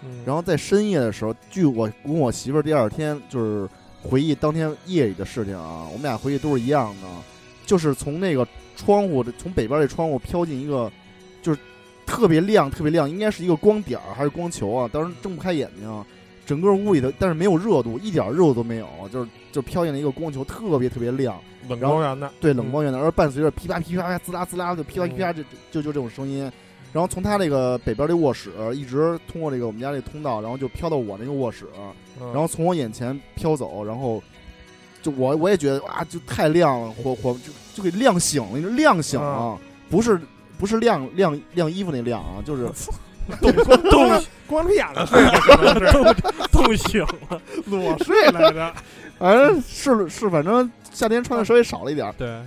[0.04, 3.68] 嗯然后在深夜的时候，据我跟我媳妇儿第二天就是
[4.00, 7.08] 回忆当天夜里的事情啊，我们俩回忆都是一样的，
[7.66, 10.92] 就是从那个窗户从北边这窗户飘进一个，
[11.42, 11.60] 就是
[12.06, 14.88] 特别亮特别亮，应该是一个光点儿还是光球啊？
[14.94, 16.06] 当时睁不开眼睛，
[16.52, 21.40] 整个屋里头但是没有热度，一点热度都没有，就是就飘进了一个光球，特别特别亮。
[21.70, 26.52] 冷光源的，对，冷光源的，而伴随着噼啪噼啪啪、滋啦滋啦就噼啪噼啪，就就就这种声音。
[26.92, 31.66] 然后从他这个北边这卧室一直通过这个我们家这通道，然后就飘到我那个卧室，
[32.20, 34.22] 然然后从我眼前飘走，然后
[35.02, 39.58] 就我我也觉得哇，就太亮了，火火就就给亮醒了，亮醒了啊，
[39.90, 40.20] 不是
[40.60, 42.70] 不是晾晾晾衣服那亮啊，就是
[43.39, 43.52] 冻
[43.89, 48.74] 冻光着眼子睡的，可能是冻醒了，裸睡来着。
[49.17, 52.41] 反正是是反正夏天穿的稍微少了一点，对，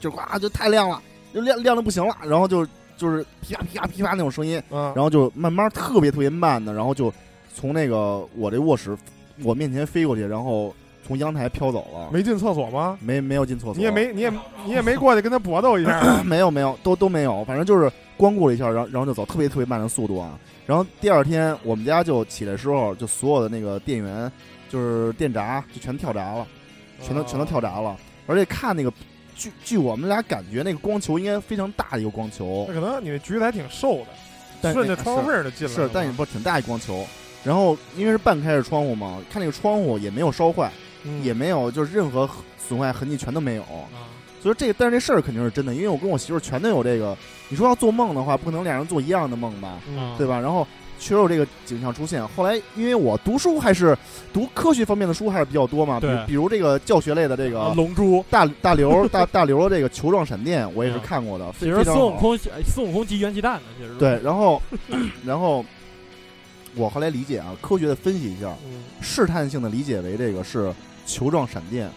[0.00, 1.00] 就呱就太亮了，
[1.32, 2.66] 就亮亮的不行了，然后就
[2.96, 4.62] 就是噼啪噼啪噼啪那种声音。
[4.70, 7.12] 嗯，然后就慢慢特别特别慢的，然后就
[7.54, 8.96] 从那个我这卧室
[9.42, 10.74] 我面前飞过去，然后
[11.06, 12.98] 从阳台飘走了，没进厕所吗？
[13.00, 14.32] 没没有进厕所，你也没你也
[14.64, 20.38] 你也没过去跟他搏斗一下 啊，没有没有都都没有，反正就是光顾了一下，然后然后就走，特别特别慢的速度啊。
[20.66, 24.30] 然后第二天我们家就起来时候，就所有的那个电源
[24.68, 26.46] 就是电闸就全跳闸了，
[27.00, 28.92] 全都全都跳闸了，而且看那个。
[29.36, 34.06] 据据我们俩感觉，那个光球应该非常大的一个光球那，可能你那橘子还挺瘦的，
[34.62, 37.04] 但顺着窗户缝儿就进来了是，但也不挺大一光球。
[37.42, 40.70] 然后因为是半开着窗户嘛，看那个窗户也没有烧坏，
[41.04, 43.62] 嗯也没有就是任何损坏痕迹全都没有。
[43.62, 44.08] 啊，
[44.42, 47.16] 所以这个，但是这事儿肯定是真的，因为我跟我媳妇儿全都有这个。
[47.48, 50.40] 你说要做梦的话，不可能俩人做一样的梦吧，嗯对吧？
[50.40, 50.66] 然后
[50.98, 52.26] 确实有这个景象出现。
[52.28, 53.96] 后来因为我读书还是
[54.32, 61.52] 读科学方面的书还是比较多嘛，比如比如这个教学类的这个啊龙珠，大大刘大大刘的这个球状闪电，我也是嗯看过的。
[61.52, 64.60] 孙悟空孙悟空集元气弹呢，其实对，然后
[65.24, 65.64] 然后
[66.74, 70.72] 我后来理解啊，科学的分析一下，嗯试探性的理解为这个是
[71.06, 71.90] 球状闪电。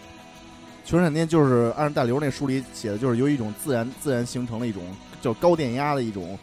[0.84, 4.82] 球状闪电就是按照大刘那书里写的，就是由一种自然自然形成的一种
[5.20, 6.38] 叫高电压的一种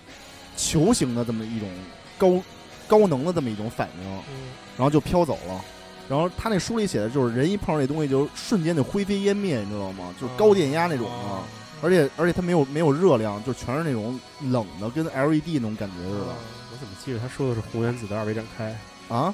[0.55, 1.69] 球形的这么一种
[2.17, 2.41] 高
[2.87, 4.49] 高能的这么一种反应，嗯。
[4.77, 5.61] 然后就飘走了。
[6.07, 10.13] 然后他那书里写的就是人一碰上这东西就瞬间就灰飞烟灭，你知道吗？
[10.21, 11.41] 就是高电压那种啊，
[11.81, 14.19] 而且而且它没有没有热量，就全是那种
[14.51, 16.35] 冷的，跟 LED 那种感觉似的。
[16.71, 19.33] 我怎么记得他说的是红原子的二维展开，啊？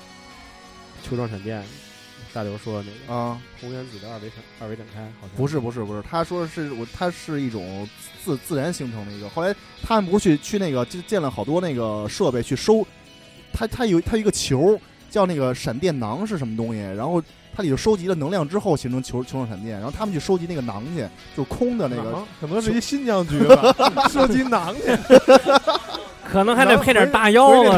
[1.03, 1.61] 球状闪电，
[2.33, 3.37] 大刘说的那个啊！
[3.59, 7.87] 红原子的二维展二维展开，好像不是不是不是，他说是我，它是一种
[8.23, 9.27] 自自然形成的一个。
[9.29, 12.85] 后来他们不是去去那个就建了好多那个设备去收，
[13.51, 17.21] 它它有它有一个球叫那个闪电囊是什么东西，然后
[17.53, 21.01] 它里头收集了能量之后形成球球状闪电，然后他们去收集那个囊去，
[21.35, 23.75] 就是空的那个，可能是一新疆局吧，
[24.09, 24.81] 收集囊去，
[26.31, 27.69] 可能还得配点大腰子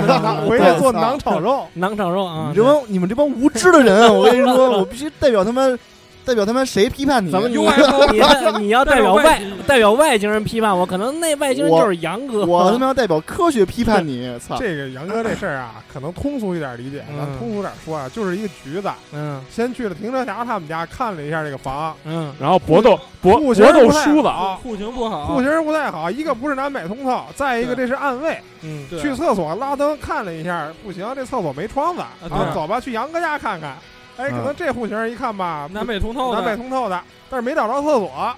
[0.48, 2.56] 回去做馕炒肉，馕炒肉啊你。
[2.56, 5.78] 这帮你们这帮无知的人，我跟你说，我必须代表他们，
[6.26, 7.32] 代表他们谁批判你？
[7.32, 12.46] 怎么你 UFO 你你要代表外代表外星人批判我，可能那外星人就是杨哥。
[12.46, 14.38] 我他妈要代表科学批判你！
[14.40, 14.58] 操！
[14.58, 28.38] 这个杨哥这事儿啊，可能通俗一点理解，咱嗯通俗点说啊，就是一个局子，嗯先去了停车侠他们家看了一下这个房，嗯然后搏斗搏户搏斗型不太输了，好，户型不好，户型不太好，一个不是南北通透，再一个这是暗卫。
[28.66, 33.76] 嗯，去厕所拉灯看了一下，不行，这厕所没窗子，啊，走吧，去杨哥家看看。
[34.18, 38.36] 哎，可能这户型一看吧，南北通透的南北通透的，但是没找着厕所，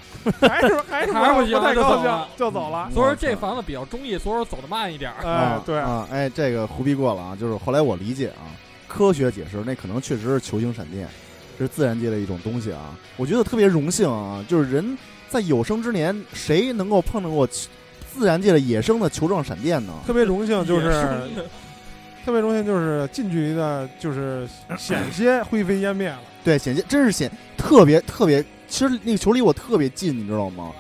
[0.48, 2.90] 还是 还是不太高兴就走了。
[2.94, 5.12] 所以说这房子比较中意，所以说走的慢一点。
[5.22, 7.38] 哎啊，对，啊，哎，这个胡逼过了啊！
[7.40, 8.48] 就是后来我理解啊，
[8.88, 11.08] 科学解释那可能确实是球形闪电，
[11.60, 12.96] 这是自然界的一种东西啊。
[13.18, 19.94] 我觉得特别荣幸啊，就是人在有生之年，谁能够碰到过自然界的野生的球状闪电呢？
[20.08, 21.22] 特别荣幸就是
[22.26, 26.20] 特别荣幸就是近距离的，就是险些灰飞烟灭了。
[26.44, 28.44] 对，险些真是险，特别特别。
[28.68, 30.72] 其实那个球离我特别近，你知道吗？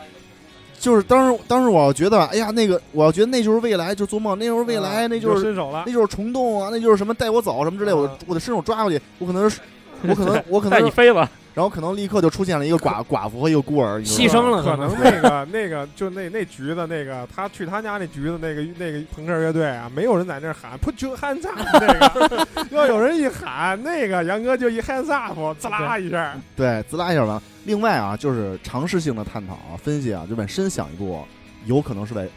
[0.79, 5.93] 就是当时当时我要觉得，哎呀，那个我要觉得那就是未来，就做梦，那就是未来，嗯那就是伸手了那。
[5.93, 9.59] 就是虫洞啊，那就是什么带我走什么之类，我嗯我得伸手抓过去，我可能是，
[10.01, 27.41] 我可能我可能是，带你飞了，然后可能立刻就出现了一个寡 寡妇和一个孤儿，牺牲了可能那个那个就那那局子那个他去他家那局子那个那个朋克乐队啊，没有人在那儿喊 “put your hands up” 那个，要有人一喊那个杨哥就一 hands up，滋啦一下，对，滋啦一下完了。
[27.63, 31.25] 另外啊，就是尝试性的探讨啊、分析啊，就往深想一步，
[31.65, 32.27] 有可能是在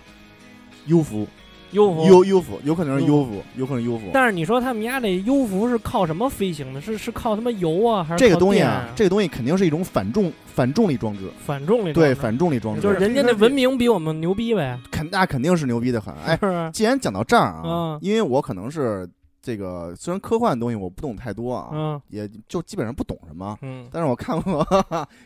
[0.87, 1.27] 优服，
[1.73, 4.11] 优服优优服，有可能是优服，有可能是优服。
[4.13, 6.81] 但是你说他们家这优服是靠什么飞行的？
[6.81, 14.79] 是是靠他妈油啊，还是靠这个东西啊，这个东西肯定是一种反重反重力装置，反重力对，装置反重力装置，就是人家那文明比我们牛逼呗。
[14.91, 16.15] 肯那肯定是牛逼的很。
[16.27, 16.39] 哎？
[16.73, 19.09] 既然讲到这儿啊嗯，因为我可能是
[19.49, 24.63] 这个虽然科幻的东西我不懂太多啊，嗯也就基本上不懂什么，嗯，但是我看过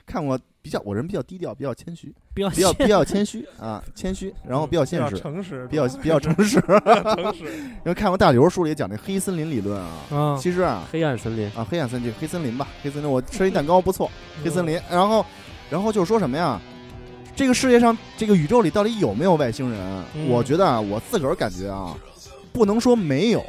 [0.07, 6.61] 看过比较，我人比较低调，比较谦虚，比较比较比较谦虚啊，谦虚，然后比较现实，诚实，比较 比较诚实。
[6.61, 7.45] 诚实。
[7.45, 14.09] 因为看过大刘书里讲那黑森林理论啊，嗯其实啊黑暗森林，啊黑暗森林黑森林吧，黑森林我吃一蛋糕不错，
[14.45, 15.27] 黑森林，然后
[15.69, 16.61] 然后就说什么呀？
[17.35, 20.05] 这个世界上这个宇宙里到底有没有外星人？
[20.15, 21.97] 嗯我觉得啊，我自个儿感觉啊，
[22.53, 23.43] 不能说没有，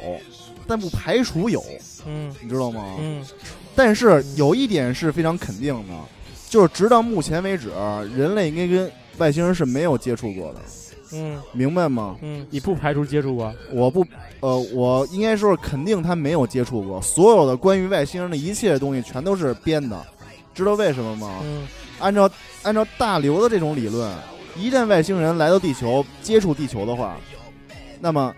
[0.66, 1.62] 但不排除有，
[2.06, 2.96] 嗯你知道吗？
[2.98, 3.24] 嗯
[3.76, 5.94] 但是有一点是非常肯定的，
[6.48, 7.70] 就是直到目前为止，
[8.14, 10.60] 人类应该跟外星人是没有接触过的，
[11.12, 12.16] 嗯明白吗？
[12.22, 13.52] 嗯你不排除接触过？
[13.72, 14.06] 我不，
[14.40, 20.00] 呃，我应该说是肯定他没有接触过，所有的关于外星人的一切东西全都是编的，
[20.54, 21.40] 知道为什么吗？
[21.42, 21.66] 嗯
[22.00, 22.28] 按照
[22.62, 24.12] 按照大刘的这种理论，
[24.56, 27.16] 一旦外星人来到地球接触地球的话，
[28.00, 28.34] 那么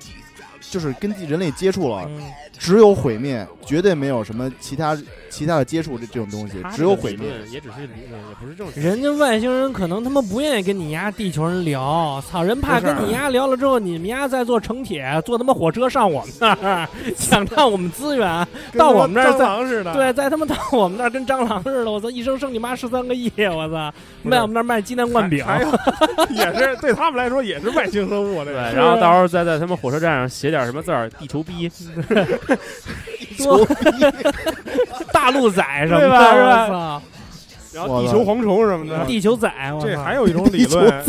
[0.70, 2.10] 就是跟人类接触了，
[2.58, 4.96] 只有毁灭，绝对没有什么其他
[5.30, 7.28] 其他的接触这这种东西，只有毁灭。
[7.50, 8.80] 也只是理论，也不是正史。
[8.80, 19.92] 人家外星人可能他妈不愿意跟你丫地球人聊，操，人怕跟你丫聊了之后，你们丫再坐城铁，坐他妈火车上我们那儿，想占我们资源，到我们那儿跟再蟑螂似的。
[19.92, 23.92] 对，在他妈到我们那儿跟蟑螂似的，我操，一生生你妈十三个亿，我操，
[24.22, 25.68] 卖我们那儿卖鸡蛋灌饼，还有
[26.34, 31.70] 也是对他们来说也是外星生物，对，个然后到时候再在他们火车站上写点什么字儿，地球逼，
[33.38, 33.64] 球
[35.12, 36.34] 大陆仔什么的，对吧
[36.66, 37.02] 是吧，
[37.72, 39.04] 然后地球蝗虫什么的。
[39.04, 39.50] 地球仔，
[39.82, 41.04] 这还有一种理论，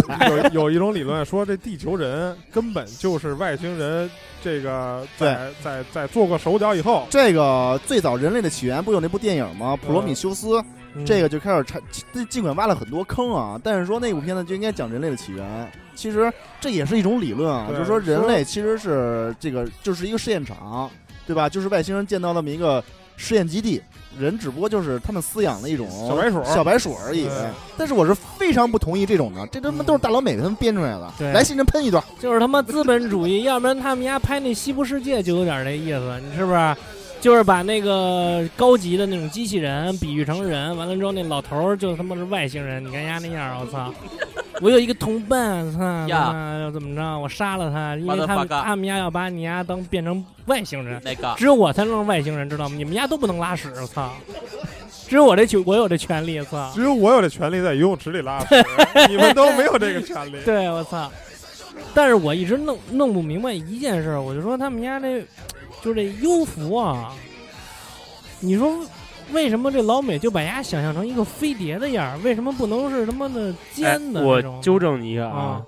[0.53, 4.09] 有有一种理论说，这地球人根本就是外星人，
[4.43, 9.77] 这个在在在做过手脚以后，这个最早人类的起源不有那部电影吗？
[9.77, 10.61] 普罗米修斯，
[10.93, 11.05] 嗯。
[11.05, 11.81] 这个就开始产，
[12.27, 15.71] 尽管挖了很多坑啊，但是说那部片子就应该讲人类的起源。
[15.95, 20.89] 其实这也是一种理论啊，就是说人类其实是这个就是一个试验场，
[21.27, 21.47] 对吧？
[21.47, 22.83] 就是外星人建造那么一个
[23.17, 23.81] 试验基地，
[24.17, 27.27] 人只不过就是他们饲养的一种小白鼠小白鼠而已。
[27.77, 31.13] 但是我是非常不同意这种的，这他妈都是大老美他们编出来的。
[31.17, 32.03] 对来，新人喷一段。
[32.19, 36.75] 就是他妈资本主义，要不然他们家拍那《西部世界》就有点那意思，你是不是？
[37.19, 43.93] 就是把那个高级的那种机器人比喻成人，完了之后那老头儿就他妈是外星人，你看丫那样儿，我操！
[44.61, 47.19] 我有一个同伴，操，要怎么着？
[47.19, 52.75] 我杀了他，因为他们他们家要把你丫当变成外星人，那个只有我才能是外星人，知道吗？
[52.75, 54.11] 你们家都不能拉屎，我操！
[55.07, 56.71] 只有我这权，我有这权利，操！
[56.73, 58.55] 只有我有这权利在游泳池里拉屎，
[59.09, 60.37] 你们都没有这个权利。
[60.43, 61.11] 对，我操！
[61.93, 65.23] 但是我一直弄弄不明白一件事儿，我就说他们家这
[65.81, 67.13] 就这优服啊，
[68.39, 68.79] 你说
[69.31, 72.17] 为什么这老美就把它想象成一个飞碟的样儿？
[72.19, 74.41] 为什么不能是他妈的哎尖的我？
[74.61, 75.65] 纠正你一下啊啊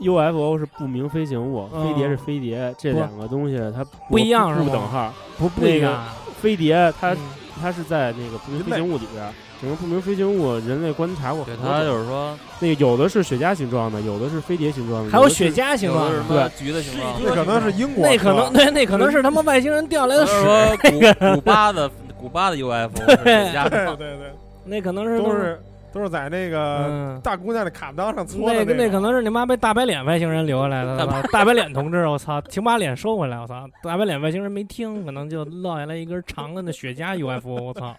[0.00, 5.14] ，UFO 是不明飞行物，嗯飞碟是飞碟，这两个东西它不一样是不吗等号。
[5.38, 6.04] 不不一样，
[6.40, 7.18] 飞碟它嗯
[7.60, 20.76] 它是在那个不明飞行物里边儿，整个不明飞行物人类观察过对他很多种，就是说，那个有的是雪茄形状的，有的是飞碟形状的，还有雪茄形有的状的，是什么橘子形状的，那可能是英国，那可能对，那可能是他妈外星人掉来的就是屎，说
[21.30, 24.32] 古古巴的古巴的 UFO 是雪茄对对对，
[24.66, 25.60] 那可能是都是
[25.92, 27.20] 都是在那个嗯。
[27.22, 37.94] 大姑娘的卡裆上搓的那个那可能是你妈被大白脸外星人留下来的，大我操大白脸同志，我操，请把脸收回来，我操，大白脸外星人没听，可能就落下来一根长的那雪茄 UFO，我操，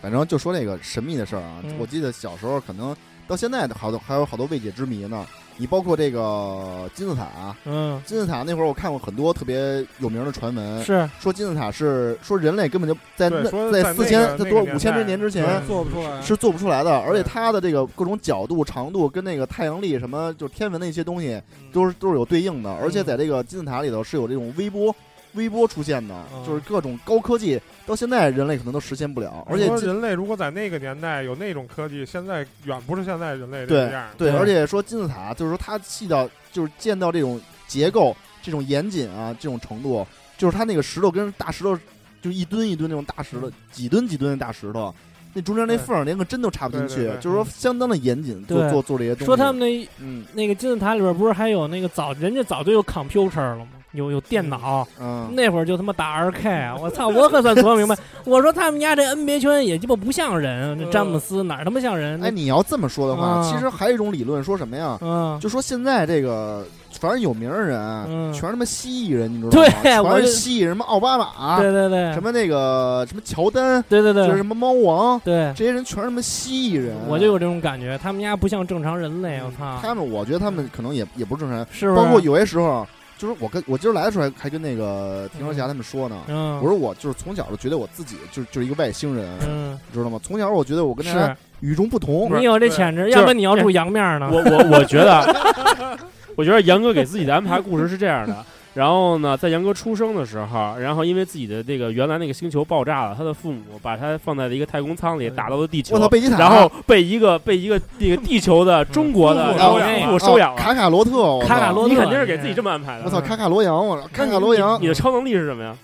[0.00, 1.74] 反正就说这个神秘的事儿啊，嗯。
[1.78, 5.26] 我记得小时候可能到现在好多还有好多未解之谜呢。
[5.60, 11.10] 你包括这个金字塔，嗯，金字塔那会儿我看过很多特别有名的传闻，是。
[11.18, 16.22] 说金字塔是说人类根本就在那在四千在多五千多年之前做不出来。
[16.22, 24.94] 是做不出来的，而且它的这个各种角度、长度跟那个太阳力什么，就是天文的一些东西都是都是有对应的，而且在这个金字塔里头是有这种微波。
[25.34, 26.44] 微波出现的，嗯。
[26.46, 34.08] 就是各种高科技，到现在人类可能都实现不了，而且说人类如果在那个年代有那种科技，现在远不是现在人类这样。
[34.16, 34.38] 对，对。
[34.38, 41.78] 而且说金字塔，就是说它细到就是建到这种结构、这种严谨啊，这种程度，就是它那个石头跟大石头，
[42.22, 44.94] 就一吨一吨那种大石头，几吨几吨的大石头，
[45.34, 49.24] 那中间那缝连个针都插不进去就是说相当的严谨，做做做这些东西。
[49.26, 50.24] 说他们那嗯。
[50.32, 53.68] 那个金字塔里边不是还有那个早人家早就有 computer 了吗？
[53.92, 56.76] 有有电脑， 嗯，那会儿就他妈打二 K 啊！
[56.80, 57.96] 我操，我可算琢磨明白。
[58.24, 62.22] 我说他们家这 NBA 圈也鸡巴不像人，这詹姆斯哪儿他妈像人？
[62.22, 64.98] 哎，你要这么说的话，嗯其实还有一种理论说什么呀？
[65.00, 66.66] 嗯，就说现在这个
[67.00, 69.68] 反正有名的人，嗯全是他妈蜥蜴人，你知道吗？
[69.82, 76.94] 对全是蜥蜴人，什么奥巴马，对对对，什么那个什么乔丹，对对对就是什么猫王，对，这些人全是他妈蜥蜴人。
[77.08, 81.94] 我就有这种感觉，他们家不像正常人类，我操，他们，我觉得他们可能也也不是正常人，是？
[81.94, 82.86] 包括有些时候，
[83.18, 90.18] 就是我跟我今儿来的时候还还跟那个田说侠他们说呢，嗯，我说我就是从小就觉得我自己就是就是一个外星人，嗯，你知道吗？
[90.22, 92.30] 从小我觉得我跟大家是与众不同。
[92.38, 94.30] 你有这潜质，要不然你要住阳面呢？
[94.32, 95.36] 我我我觉得，
[96.36, 98.44] 我觉得杨哥给自己的安排故事是这样的。
[98.78, 105.98] 然后呢，在杨哥出生的时候，然后因为自己的这个原来那个星球爆炸了，他的父母把他放在了一个太空舱里，打到了地球
[106.38, 113.04] 然后被一个被一个那个地球的中国的父 母收养卡卡罗特，卡卡罗特你肯定是给自己这么安排的。
[113.04, 115.76] 我操，卡卡罗扬，我卡卡罗扬你，的超能力是什么呀？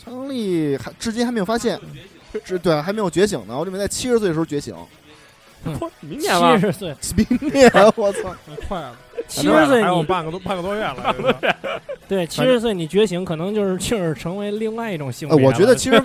[0.00, 1.76] 超能力还至今还没有发现，
[2.44, 3.58] 是对还没有觉醒呢。
[3.58, 4.72] 我准备在七十岁的时候觉醒，
[5.64, 6.56] 嚯明年吧。
[6.56, 8.34] 七，十岁， 明年我操，
[8.68, 8.96] 快了，
[9.28, 11.14] 七十岁还有你半个多半个多月了。
[12.08, 15.46] 对七十岁你觉醒，可能就是就是成为另外一种性呃别。
[15.46, 16.02] 我觉得其实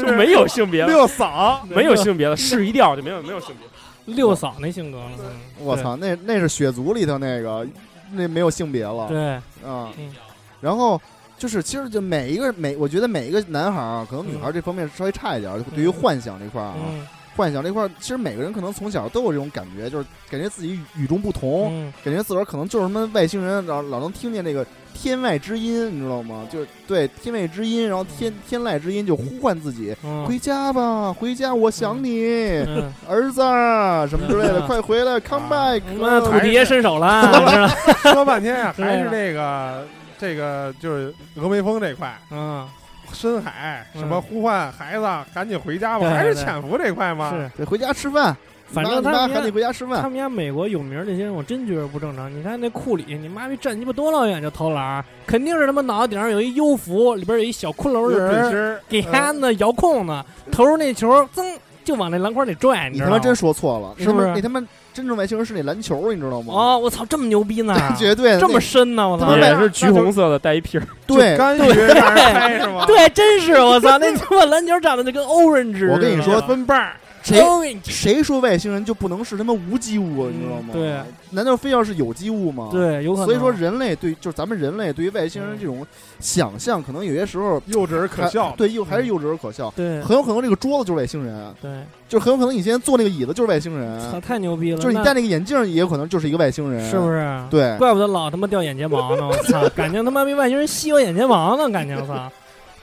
[0.00, 4.14] 就没有性别了，六嫂没有性别了，试一调就没有没有性别。
[4.14, 5.26] 六嫂那性格了，嗯。
[5.58, 7.66] 我操，那那是血族里头那个，
[8.12, 9.34] 那没有性别了，对，
[9.68, 10.12] 啊嗯，
[10.60, 11.00] 然后
[11.38, 17.06] 就是其实就每一个每，我觉得每一个男孩儿啊，可能女孩儿这方面稍微差一点儿，就对于幻想这块儿啊，嗯
[17.36, 24.64] 幻想这块儿，其实每个人可能从小都有这种感觉，就是感觉自己与众不同，嗯，感觉自个儿可能就是什么外星人，老老能听见那个
[24.94, 26.46] 天外之音，你知道吗？
[26.50, 29.94] 就是对天外之音，然后天天籁之音就呼唤自己。
[30.04, 32.24] 嗯回家吧，回家，我想你，
[32.66, 35.80] 嗯，儿子啊，什么之类的，嗯快回来，come back！
[36.22, 37.68] 土地爷伸手了？
[38.12, 39.86] 说半天啊， 还是那个
[40.18, 42.68] 这个就是峨眉峰这块，嗯，
[43.12, 47.30] 深海嗯什么呼唤孩子赶紧回家吧，还是潜伏这块吗？
[47.30, 50.00] 是，对，回家吃饭，反正他们家你妈喊你回家吃饭。
[50.00, 52.32] 他们家美国有名儿这些人，我真觉得不正常。
[52.34, 61.44] 你看那库里，你妈逼站鸡巴多老远就投篮，肯定是他妈脑袋顶上有一幽浮，里边有一小骷髅有人给他呢遥控呢，投入那球，噌
[61.84, 62.88] 就往那篮筐里拽？
[62.90, 66.52] 你他妈真说错了，是不是那他妈那他妈真正外星人是那篮球，你知道吗？
[66.54, 70.86] 哦，我操，这么牛逼呢， 绝对的这么深呢，我操也是橘红色的，带一皮儿。
[71.06, 71.36] 对。
[71.36, 72.84] 干预让人开 是吗？
[72.86, 75.94] 对，真是我操，那他妈篮球长得就跟 orange 似的。
[75.94, 80.70] 我跟你说分瓣儿，谁谁说外星人就不能是他妈无机物，你知道吗？
[80.72, 82.68] 嗯对，难道非要是有机物吗？。
[82.70, 83.26] 对，有可能。
[83.26, 85.86] 所以说，人类对就是咱们人类对于外星人这种
[86.20, 88.52] 想象，可能有些时候幼稚而可笑。
[88.56, 89.72] 对，幼还是幼稚而可笑。
[89.76, 91.70] 对很有可能这个桌子就是外星人，对，
[92.08, 94.78] 就是很有可能你现在坐那个椅子就是外星操，人，太牛逼了。
[94.78, 97.08] 就是你戴那个眼镜也有可能就是一个外星人，是不？
[97.08, 97.42] 是？
[97.50, 99.28] 对，怪不得老他妈掉眼睫毛呢！
[99.28, 102.30] 我操，感情他妈被外星人吸我眼睫毛呢，感情操。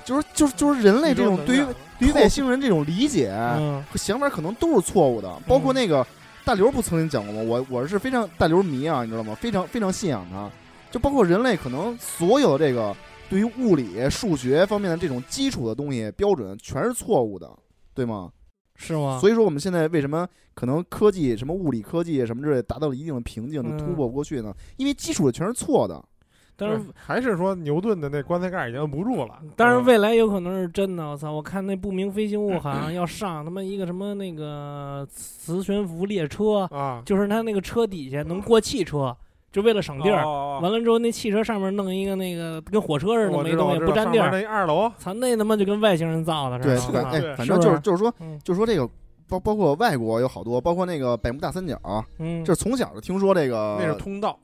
[0.10, 1.64] 就是就是就是人类这种对于
[2.00, 6.04] 对于外星人这种理解嗯和想法可能都是错误的，包括那个
[6.44, 7.42] 大刘不曾经讲过吗？
[7.48, 9.36] 我我是非常大刘迷啊，你知道吗？
[9.36, 10.50] 非常非常信仰他，
[10.90, 12.96] 就包括人类可能所有这个
[13.30, 17.48] 对于物理、数学方面的这种基础的东西标准全是错误的，
[17.94, 18.32] 对吗？
[18.76, 19.20] 是吗？
[19.22, 24.52] 所以说我们现在为什么可能科技什么物理科技什么之类达到了一定的瓶颈，就嗯突破不过去呢？
[24.78, 26.04] 因为基础的全是错的。
[26.60, 29.40] 但是还是说牛顿的那棺材盖已经摁不住了。
[29.56, 31.32] 但是嗯未来有可能是真的，我操！
[31.32, 39.16] 我看那不明飞行物好像 要上他妈一个什么那个磁悬浮列车，啊，就是它那个车底下能过汽车，
[39.52, 40.24] 就为了省地儿。
[40.24, 44.30] 哦完了之后，那汽车上面弄一个那个跟火车似的，我没东西不占地儿。
[44.30, 47.12] 那二楼，操，那他妈就跟外星人造的似对，的。
[47.22, 48.88] 对反正就是就是说，嗯就说这个
[49.30, 51.80] 包包括外国有好多，包括那个百慕大三角，
[52.18, 54.38] 嗯，这是从小就听说这个，那是通道，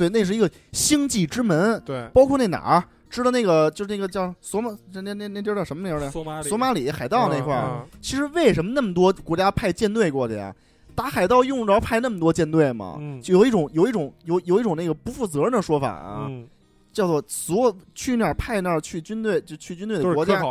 [0.00, 6.10] 对，那是一个星际之门，对，包括那哪儿，知道那个就是那个叫索马，那那那那地儿叫什么名儿来？
[6.10, 7.68] 索马里，索马里海盗那块儿。
[7.82, 10.54] 嗯其实为什么那么多国家派舰队过去啊？
[10.94, 12.96] 打海盗用得着派那么多舰队吗？
[12.98, 16.48] 嗯就有一种有一种有有一种那个不负责任的说法啊，嗯，
[16.92, 20.42] 叫做所有去那儿派那儿去军队就去军队的国家？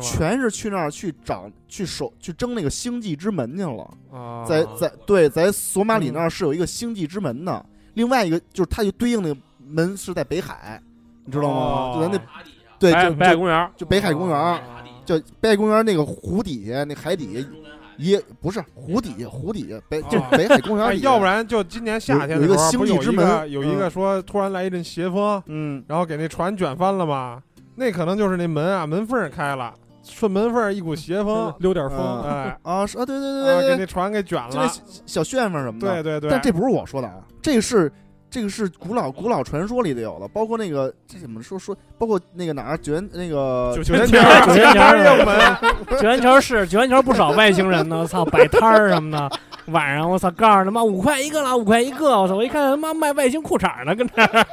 [0.00, 3.90] 全是去那儿去找去守去争那个星际之门去了。
[4.12, 7.66] 啊，在在对在索马里嗯那儿是有一个星际之门的，
[7.98, 9.36] 另外一个就是它就对应的
[9.66, 10.80] 门是在北海，
[11.24, 11.56] 你知道吗？
[11.56, 11.92] 哦。
[11.96, 12.18] 就咱那
[12.78, 14.60] 对就就北海公园，就北海公园。
[15.04, 17.48] 就北海公园那个湖底下那海底下
[17.96, 25.82] 也不是湖底下湖底下北就哦北海公园要不然就今年夏天有有一个星不有一个际之门有一个说突然来一阵邪风，嗯。
[25.88, 27.42] 然后给那船卷翻了嘛？
[27.74, 29.74] 那可能就是那门啊，门缝儿开了，
[30.08, 34.68] 顺门缝一股邪风，溜点风，嗯哎，啊是啊对对啊，对对对，给那船给卷了就那
[35.06, 35.22] 小。
[35.22, 37.92] 旋风什么的，对对对，但这不是我说的啊，这个是
[38.30, 45.56] 这个是古老古老传说里的有的，包括那个这怎么说说，包括那个哪儿九元那个九元桥桥，九仙桥也有门，
[46.00, 49.38] 九元桥是九元桥不少外星人呢，我操，摆摊儿什么的。
[49.72, 52.34] 晚上我操，告诉他妈五块一个了，五块一个，我操！
[52.34, 54.46] 我一看他妈卖外星裤衩呢，跟这儿，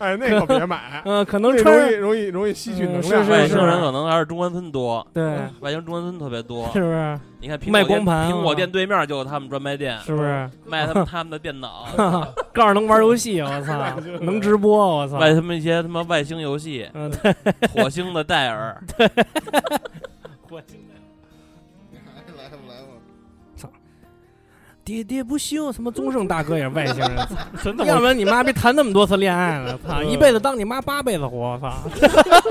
[0.00, 3.28] 哎，那可别买， 嗯，可能容易容易容易吸取能嗯量。
[3.28, 5.22] 外星人可能还是中关村多，对，
[5.60, 6.68] 外星中关村特别多。
[6.72, 7.20] 是不是？
[7.42, 10.48] 你看苹卖果苹果店对面就有他们专卖店，是不是？
[10.66, 11.86] 卖他们他们的电脑，
[12.52, 13.78] 告诉能玩游戏，我操，
[14.22, 17.10] 能直播，我操，卖他们一些他妈外星游戏，嗯，
[17.74, 19.08] 火星的戴尔，来
[24.90, 27.28] 喋喋不休，什么宗盛大哥也是外星人，
[27.62, 31.72] 真的 要不然你妈别谈那么多次恋爱了，操，一辈子当你妈八辈子活，我操，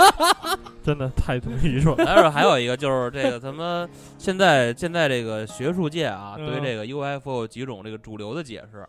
[0.81, 2.05] 真的太他妈愚蠢了。
[2.05, 3.87] 还有还有一个就是这个咱们
[4.17, 8.85] 现在现在这个学术界啊，嗯对这个 UFO 有几种这个主流的解释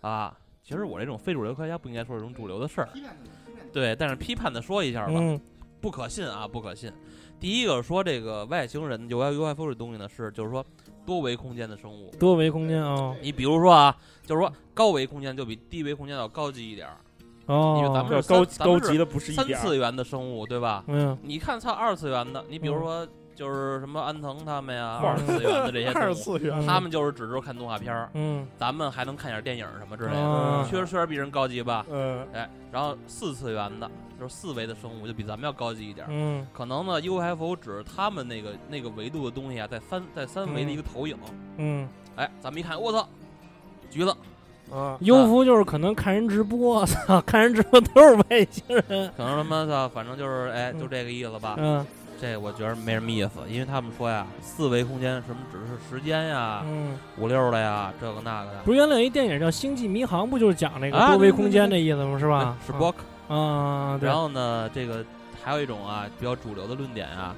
[0.00, 0.34] 啊。
[0.62, 2.88] 其实我这种非主流科学家不应该说这种主流的事儿，
[3.70, 5.38] 对，但是批判的说一下吧，嗯
[5.78, 6.90] 不可信啊，不可信。
[7.38, 10.64] 第一个说这个外星人 U UFO 这东西呢，是就是说
[11.06, 12.10] 多维空间的生物。
[12.18, 13.14] 多维空间哦。
[13.22, 13.96] 你比如说啊，
[14.26, 16.96] 就是说高维空间就比低维空间要高级一点儿，
[17.46, 20.84] 因为咱哦，们是高咱们是高级的不是一次元的生物，对吧？
[20.88, 21.16] 嗯。
[21.22, 31.84] 你看，它二次元的，你比如说就是什么安藤他们呀，嗯二次元的这些二动物，次元，他们就是只知道看动画片儿，嗯咱们还能看点电影什么之类嗯的，确实确实比人高级吧？
[31.90, 36.10] 嗯，哎，然后四次元的，就是四维的生物，就比咱们要高级一点儿。
[36.12, 41.16] 嗯可能呢，UFO 指他们那个那个维度的东西啊，在三在三维的一个投影。
[41.56, 43.08] 嗯，哎，咱们一看，我操，
[43.90, 44.14] 橘子，
[44.72, 51.56] 啊，优福就是可能看人直播， 操，看人直播都是外星人，可能他妈的，反正就是哎，就嗯这个意思吧。
[51.58, 51.84] 嗯
[52.20, 58.60] 这我觉得没什么意思，因为他们说呀，四维空间什么只是时间呀、嗯，五六的呀，这个那个的。
[58.64, 62.18] 不是原来有一电影叫《星际迷航》，不就是讲那个啊多维空间的意思吗？
[62.18, 62.56] 是吧？
[62.66, 62.94] 是 book。
[63.26, 65.04] 啊，然后呢，这个
[65.42, 67.34] 还有一种啊比较主流的论点啊，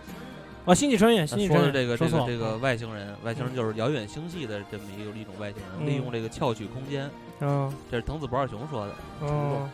[0.64, 7.08] 啊，星际穿越，星际穿越，的这个这个这个外星人，外星人就是遥远星系的这么一个一种外星人，嗯利用这个翘曲空间，
[7.40, 8.92] 嗯这是藤子不二雄说的。
[9.22, 9.68] 嗯，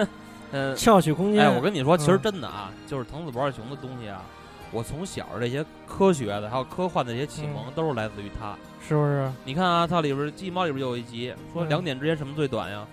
[0.54, 4.22] 嗯，翘曲空间，哎，我跟你说，其实嗯真的啊，就是藤子不二雄的东西啊，
[4.70, 8.54] 我从小这些科学的还有科幻的这些启蒙，都是来自于他。
[8.86, 9.28] 是不是？
[9.44, 12.86] 你看啊，它里边《机器猫》里边就有一集说嗯两点之间什么最短呀？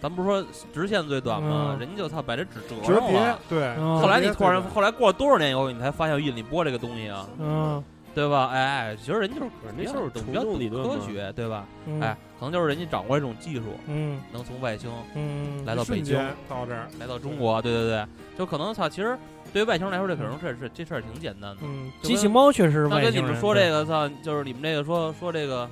[0.00, 1.70] 咱不是说直线最短吗？
[1.72, 7.82] 嗯人家就操把这纸折了。，对，嗯后来你突然，后来过了多少年以后，你才发现有引力波这个东西啊，嗯
[8.18, 8.50] 对吧？
[8.52, 11.64] 哎哎，其实人家就是那就是懂比较懂洞理论科学，对吧？
[11.86, 16.16] 嗯，哎，可能就是人家掌握一种技术，嗯能从外星嗯，来到北京，
[16.48, 18.04] 到这儿，来到中国，对对对，
[18.36, 19.16] 就可能操，其实
[19.52, 21.58] 对于外星人来说，这可能这是这事儿挺简单的。
[21.62, 23.14] 嗯，机器猫确实是那外星人。
[23.14, 25.70] 跟你们说这个，操，就是你们这个说说这个，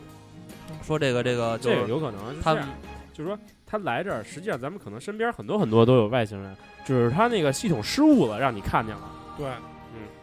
[0.82, 2.78] 说这个这个，就是这个有可能是他们这样
[3.12, 9.11] 就是说他来这儿，实际上咱们可能身边很多很多都有外星人，只是他那个系统失误了，让你看见了。
[9.36, 9.47] 对，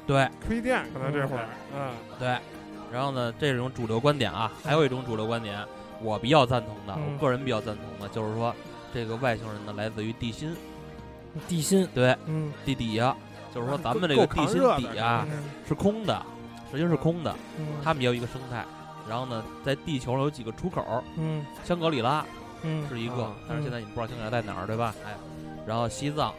[0.06, 0.30] 对。
[0.47, 2.38] 亏电可能这会儿，嗯，对。
[2.91, 5.60] 然后呢，这种主流观点啊，还有一种主流观点，
[6.01, 7.14] 我比较赞同的，嗯。
[7.14, 8.54] 我个人比较赞同的，就是说
[8.93, 10.56] 这个外星人呢来自于地心，
[11.47, 12.54] 地心，对，嗯。
[12.64, 13.16] 地底下，
[13.54, 15.43] 就是说咱们这个地心底啊嗯。
[15.68, 16.24] 是空的，
[16.70, 17.66] 实际上是空的，嗯。
[17.84, 18.64] 他们也有一个生态。
[19.10, 21.45] 然后呢，在地球上有几个出口，嗯。
[21.64, 22.24] 香格里拉
[22.62, 23.08] 嗯是一。
[23.10, 24.93] 个，啊但是现在你不知道香格里拉在哪儿，对吧？
[25.06, 25.16] 哎，
[25.66, 26.32] 然后西藏，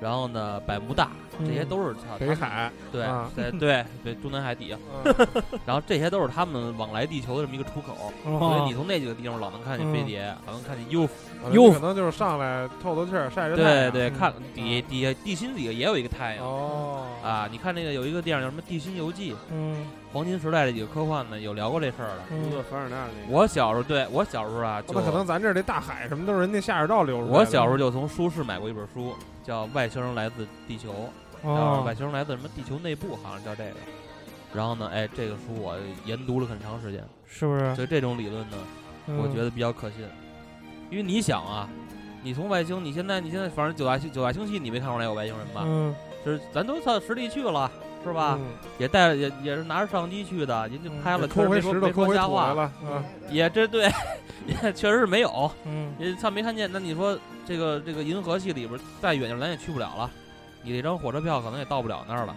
[0.00, 3.30] 然后呢，百慕大，这些嗯都是他北，海，对啊。
[3.34, 5.14] 对对 对，中南海底下，嗯。
[5.64, 9.92] 然后这些都是他们往来地球的这么一个出口，所以哦你从那几个地方老能看见嗯。
[9.92, 11.08] 飞碟，老能看见 UFO，
[11.52, 13.90] 有可能就是上来透透气儿，晒晒太阳。
[13.90, 14.14] 对对，嗯。
[14.18, 16.44] 看底底下地心底下也有一个太阳。
[16.44, 19.86] 哦，啊，你看那个有一个电影叫什么《地心游记》，嗯。
[20.12, 22.18] 黄金时代的几个科幻的有聊过这事儿的。
[22.30, 22.52] 嗯。
[22.70, 27.38] 凡尔纳那个，我小时候对我小时候啊，就那可能咱这儿这大海什么都是人家下水道流出来的。
[27.38, 29.14] 我小时候就从书市买过一本书，
[29.44, 30.92] 叫《外星人来自地球》，
[31.44, 33.76] 叫《哦外星人来自什么地球内部》，好像叫这个。
[34.54, 37.74] 然后呢，哎，这个书我研读了很长时间，是不是？
[37.74, 38.56] 所以这种理论呢，
[39.06, 40.00] 我觉得得比较可信。
[40.90, 41.68] 因为你想啊，
[42.22, 45.62] 你从外星，你现在你现在反正九大星九大星系你没看出来有外星人吧？
[45.66, 47.70] 嗯是咱都上实地去了，
[48.04, 48.36] 是吧？
[48.38, 48.46] 嗯
[48.78, 52.72] 也带也也是拿着相机去的，人家拍了，抠回石头，确实没说没抠说瞎话，了。
[52.84, 53.90] 嗯，也这对，
[54.46, 55.50] 也确实是没有。
[55.64, 60.10] 嗯也他没看见，那你说这个这个银河系里边再远点咱也去不了了，
[60.62, 62.34] 你这张火车票可能也到不了那儿了，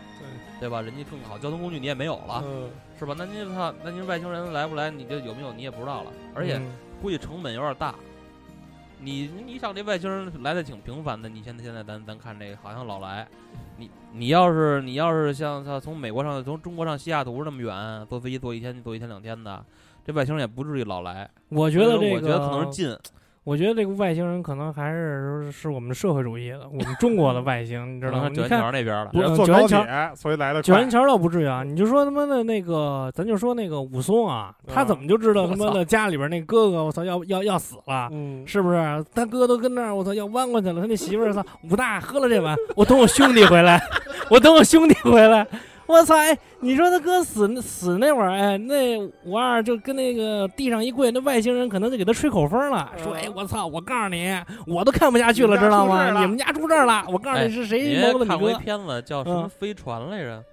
[0.59, 0.81] 对对吧？
[0.81, 3.15] 人家更好交通工具你也没有了，嗯是吧？
[3.17, 7.95] 那您操，那您外星人来不来，你这有没有你也不知道了，而且嗯估计成本有点大。
[8.99, 13.27] 你你想这外星人来的挺频繁的，你现在现在咱咱看这个好像老来，
[13.77, 19.63] 你你要是你要是像他从美国上从中国上西雅图那么远，坐飞机坐一天坐一天两天的，
[20.03, 21.29] 这外星人也不至于老来。
[21.49, 22.97] 我觉得这个，我觉得可能是近，
[23.47, 28.29] 我觉得这个外星人可能还是是我们社会主义的，我们中国的外星，你知 道吗？
[28.29, 29.35] 九元你看桥那边的。
[29.37, 30.89] 坐高九元桥铁，所以来的快九元。
[30.89, 38.09] 桥倒不至于啊，你就说他妈的那个，咱就说那个武松啊，他怎么就知道他妈的家里边那哥哥，我操，要要要死了？
[38.11, 39.05] 嗯，是不是？
[39.15, 40.81] 他哥都跟那儿，我操，要弯过去了。
[40.81, 41.41] 他那媳妇儿，操，
[41.71, 43.81] 武大喝了这碗，我等我兄弟回来，
[44.29, 45.47] 我等我兄弟回来。
[45.87, 46.15] 我操！
[46.15, 53.65] 哎，你说他哥死死那会儿，哎，那五二就跟那个地上一跪，那外星人可能就给他吹口风了，说：“嗯哎，我操！
[53.65, 56.19] 我告诉你，我都看不下去了，知道吗？
[56.21, 57.05] 你们家出事儿了！
[57.07, 58.25] 我告诉哎你是谁你谋了你哥。
[58.27, 60.43] 看过一片子叫什么嗯飞船来着？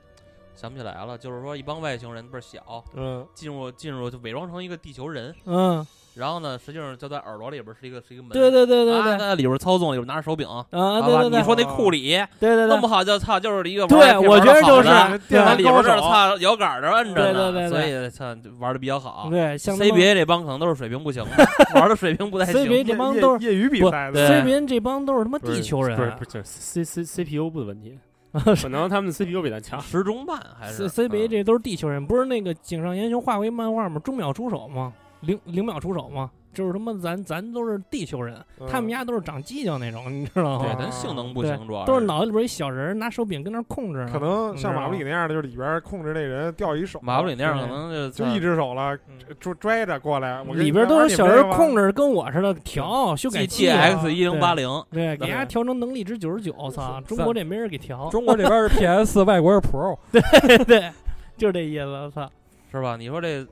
[0.55, 1.19] 想不起来了。
[1.19, 5.85] 就是说一帮外星人倍儿小，嗯，进入进入就伪装成一个地球人，”嗯，
[6.15, 8.31] 然后呢，实际上就在耳朵里边是一个是一个门。
[8.33, 10.47] 对对对对啊对，在里边操纵，里边拿着手柄。
[10.47, 18.25] 啊，好吧，对对对，你说那库里对对对弄不，好就操，就是一个对玩我觉得就是在对里边这操摇杆儿这摁着对呢，对对对所以操
[18.59, 19.29] 玩的比较好。
[19.31, 21.45] 对，CBA 这帮可能都是水平不行的，
[21.81, 22.55] 玩的水平不太行。
[22.55, 27.99] CBA 这帮都是业业余比不赛的，对，CBA 这帮都是他妈地球人，不是不是 C C C P U 不的问题，
[28.63, 29.81] 可能他们 C P U 比咱强。
[29.81, 34.01] 时钟慢还是 C CBA 嗯这都是地球人，不是那个井上研雄画过一漫画吗？
[34.05, 34.93] 钟秒出手吗？
[35.27, 36.31] 零零秒出手吗？
[36.53, 40.77] 就是他妈咱咱都是地球人，嗯他们家都是长犄角那种，你知道吗对，吗？
[40.79, 44.11] 咱性能不对行，主要都是脑子里边一小人儿拿手柄跟那儿控制呢。
[44.13, 51.87] 可能像马布里那样的，就是里边控制那人掉一手，马布里那样可能就就一只手了，嗯拽拽着过来，我里边都是小人控制。
[51.87, 57.01] 制，跟我似的调修改 G 器 T 啊 X 一零八零，对，给人家调成能力值九十九，我操！
[57.01, 59.99] 中国这没人给调， 中国这边是 PS，外国是 Pro。
[60.47, 60.93] 对对，
[61.37, 62.31] 就这意思，我操！
[62.71, 62.97] 是吧？
[62.97, 63.45] 你说这，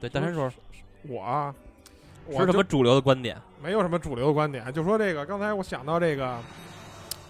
[0.00, 0.50] 对，大山说
[1.02, 1.54] 我啊，
[2.26, 3.36] 我是什么主流的观点？
[3.62, 6.38] 没有什么主流的观点，就说这个，刚才我想到这个，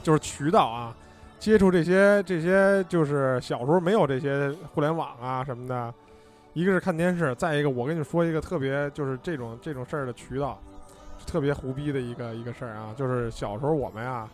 [0.03, 0.95] 就是渠道啊，
[1.39, 5.95] 接触这些这些，就是小时候没有这些互联网啊什么的，
[6.53, 10.61] 一个是看电视，再一个我跟你说一个特别就是这种这种事儿的渠道，
[11.27, 14.29] 特别胡逼的一个一个事儿啊，就是小时候我们啊，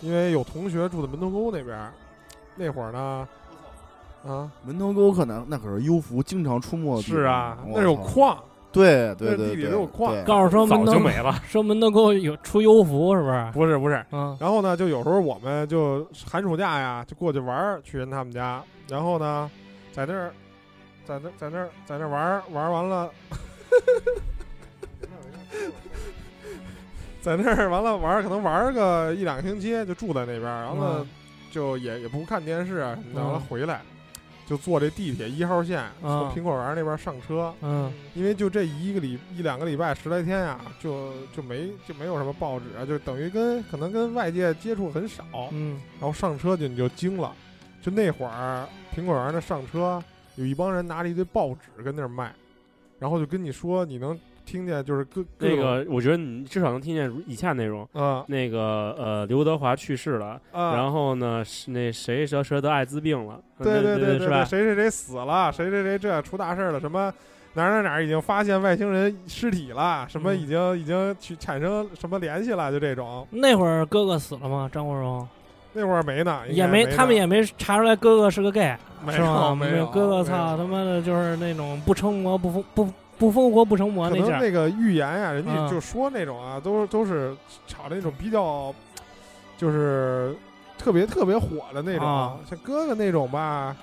[0.00, 1.92] 因为有同学住在门头沟那边儿，
[2.56, 3.28] 那会儿呢，
[4.26, 7.20] 啊，门头沟可能那可是幽浮经常出没的地方。
[7.20, 8.38] 是啊，我那有矿，
[8.72, 10.14] 对对对，那地里都有矿。
[10.24, 11.32] 告诉说早门头就没了。
[11.46, 13.50] 说门头沟有出幽浮是不是？
[13.52, 14.36] 不是不是，嗯。
[14.40, 19.50] 然后呢，就有时候我们就寒暑假呀，就过去玩儿，去人他们家，然后呢，
[19.92, 20.32] 在那儿，
[21.04, 23.10] 在那在那儿在那儿玩儿玩儿完了，
[27.20, 31.08] 在那儿完了玩儿，可能玩儿个一两个星期，就住在那边，然后呢，嗯。
[31.50, 33.80] 就也也不看电视啊什么的，完了嗯回来。
[34.46, 37.92] 就坐这地铁一号线从嗯苹果园那边上车，嗯。
[38.14, 45.80] 因为就这一个礼一两个礼拜十来天呀，就就没就没有什么报纸啊，就等于跟可能跟外界接触很少，嗯。
[46.00, 47.32] 然后上车就你就惊了，
[47.82, 50.02] 就那会儿苹果园的上车
[50.36, 52.32] 有一帮人拿着一堆报纸跟那儿卖，
[52.98, 57.88] 然后就跟你说你能听见就是各各那个我觉得你至少能听见以下内容。
[57.92, 64.44] 啊那个呃，刘德华去世了，啊，然后呢，是那谁谁谁得艾滋病了，对对对是吧？
[64.44, 67.12] 谁谁谁死了，谁谁谁这出大事了，什么
[67.54, 73.26] 哪儿哪儿哪儿已经发现外星人尸体了，什么嗯已经已经去产生什么联系了，就这种。
[73.30, 74.68] 那会儿哥哥死了吗？
[74.72, 75.26] 张国荣
[75.76, 79.48] 那会儿没呢，应也没，他们也没查出来哥哥是个 gay，没是吧？
[79.48, 82.88] 有没有哥哥操他妈的，就是那种不成魔不不
[83.24, 84.16] 不疯活不成魔可。
[84.16, 85.70] 能那个预言呀、人家嗯。
[85.70, 87.34] 就说那种啊，都都是
[87.66, 88.74] 炒的那种比较，
[89.56, 90.36] 就是
[90.76, 92.36] 特别特别火的那种，啊。
[92.48, 93.74] 像哥哥那种吧，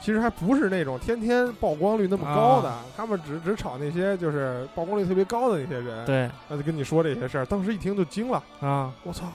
[0.00, 2.84] 其实还不是那种天天曝光率那么高的，啊。
[2.96, 6.30] 他们只只炒那些就是曝光率特别高的那些人，对。
[6.48, 9.26] 那就跟你说这些事儿，当时一听就惊了，啊我操，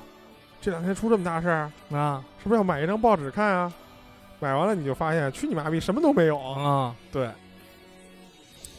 [0.59, 2.24] 这两天出这么大事儿，啊。
[2.41, 3.72] 是不是要买一张报纸看啊？
[4.39, 6.95] 买完了你就发现去你妈逼什么都没有，啊。
[7.12, 7.30] 对，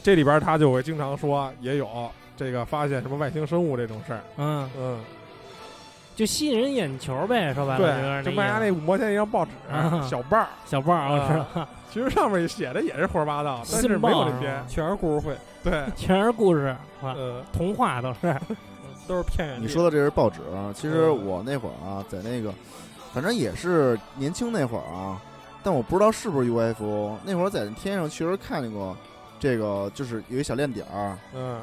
[0.03, 1.89] 这里边他就会经常说，也有
[2.37, 4.21] 这个发现什么外星生物这种事儿。
[4.37, 5.01] 嗯，嗯，
[6.17, 10.07] 就吸引人眼球呗，说白了就是对，就卖家那五毛钱一张报纸，啊。
[10.11, 14.55] 小报儿，小报儿，我知啊道，其实上面写的也是胡说八道， 但是没有报是这些。
[14.69, 16.67] 全是故事会，对， 全是故事，
[17.03, 18.35] 啊呃，童话都是。
[19.09, 19.63] 都是骗人的。
[19.63, 21.27] 你说的这是报纸啊，其实嗯。
[21.27, 22.55] 我那会儿啊，在那个，
[23.13, 25.21] 反正也是年轻那会儿啊，
[25.61, 27.17] 但我不知道是不是 UFO。
[27.25, 28.97] 那会儿在天上确实看见过，
[29.43, 31.61] 这个就是有一小亮点儿，嗯，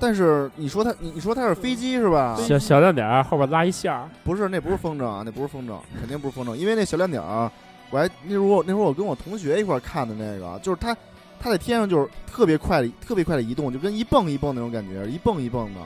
[0.00, 2.34] 但是你说它，你你说它是飞机是吧？
[2.36, 7.52] 小小亮点儿后边拉一线儿，不是，那不是风筝啊，那不是风筝，肯定不是风筝，因为那小亮点儿啊，
[7.90, 10.96] 我还那时候那时候我跟我同学一块儿看的那个，就是它
[11.38, 15.80] 它在天上就是特别快的特别快的移动，就跟一蹦一蹦那种感觉，一蹦一蹦的，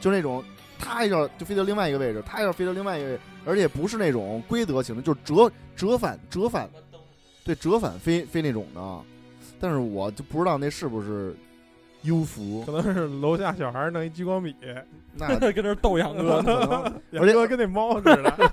[0.00, 0.42] 就那种
[0.78, 6.66] 它一下就飞到另外一个位置，它一下飞到另外一个位置，而且不是那种规则型的，就是折折返折返，
[7.44, 8.80] 对折返飞飞那种的，
[9.60, 11.34] 但是我就不知道那是不是
[12.02, 14.54] 优福可，能是楼下小孩弄一激光笔，
[15.14, 18.52] 那 跟那逗杨哥，可能， 杨哥跟那猫似的，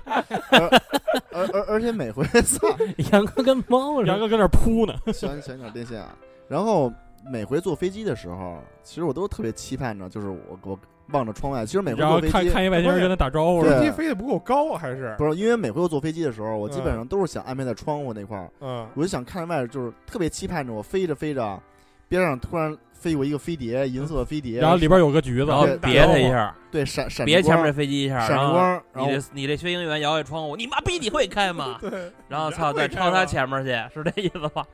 [1.32, 2.66] 而而而且每回操。
[3.12, 4.94] 杨哥跟猫似的，杨哥跟那扑呢。
[5.12, 6.14] 想想点电线啊。
[6.48, 6.92] 然后
[7.24, 10.78] 每回坐飞机的时候，其实我都特别期盼着，就是我我
[11.08, 11.64] 望着窗外。
[11.64, 15.14] 其实每回然后坐飞机看看一外星人跟他打招呼飞机飞得不够高啊，还是？
[15.18, 16.96] 不是因为每回我坐飞机的时候，我基本嗯。
[16.96, 18.86] 上都是想安排在窗户那块儿，嗯。
[18.94, 21.60] 我就想看外边，就是特别期盼着我飞着飞着，
[22.08, 31.76] 边上突然飞过一个飞碟，银色的飞碟，然后里边有个橘子，然后别他一下，对闪闪别前面飞机一下，闪光，然后你这你这飞行员摇下窗户，你妈逼你会开吗？
[31.82, 34.64] 对，然后操，再朝他前面去，是这意思吧？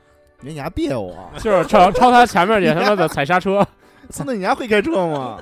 [0.41, 3.65] 你你还别我， 就是超超他前面去，他妈的踩刹车，
[4.09, 5.41] 操，那你还会开车吗？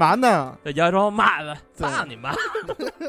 [0.00, 0.56] 嘛呢？
[0.64, 2.32] 再摇下窗户骂他，对操你妈！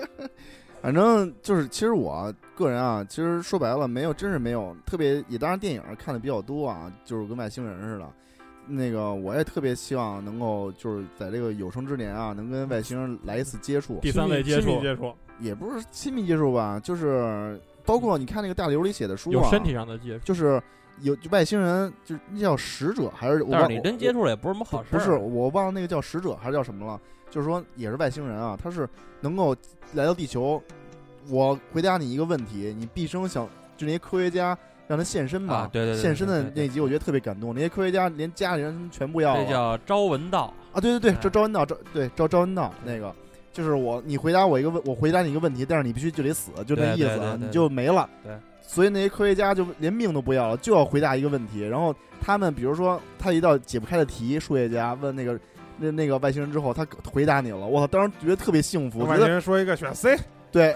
[0.82, 8.10] 反正就是，其实我个人啊，其实说白了，没有，真是没有特别，也当然电影看的比较多啊，就是跟外星人似的。
[8.68, 20.26] 那个我也特别希望能够就是在这个有生之年啊，能跟外星人来一次接触，第三类接触接触，也不是亲密接触吧，就是包括你看那个大刘里写的书啊，有身体上的接触。
[20.26, 20.62] 就是
[21.00, 25.00] 有就外星人，就是那叫使者还是我忘但是你真接触了也不是什么好事儿。
[25.00, 27.00] 不是，我忘了那个叫使者还是叫什么了。
[27.30, 28.88] 就是说，也是外星人啊，他是
[29.22, 29.56] 能够
[29.94, 30.62] 来到地球。
[31.30, 37.54] 我回答你一个问题，你毕生想就那些科学家让他现身吧，啊对对对现身的那集我觉得特别感动。
[37.56, 40.54] 那些科学家连家里人全部要了这叫朝闻道。
[40.74, 43.14] 啊，对对对，哎这招文道，招对招招文道那个。
[43.54, 48.10] 就是我，你回答我一个问，我回答你一个问题，但是你必须就得死，就那意思啊，你就没了。
[48.24, 48.34] 对，
[48.74, 51.68] 所以那些科学家就连命都不要了，就要回答一个问题。
[51.68, 55.38] 然后他们比如说他一道解不开的题，数学家问那个
[55.78, 60.18] 那那个外星人之后，他回答你了，我操，当时觉得特别幸福，外星人说一个选 C，
[60.54, 60.74] 对，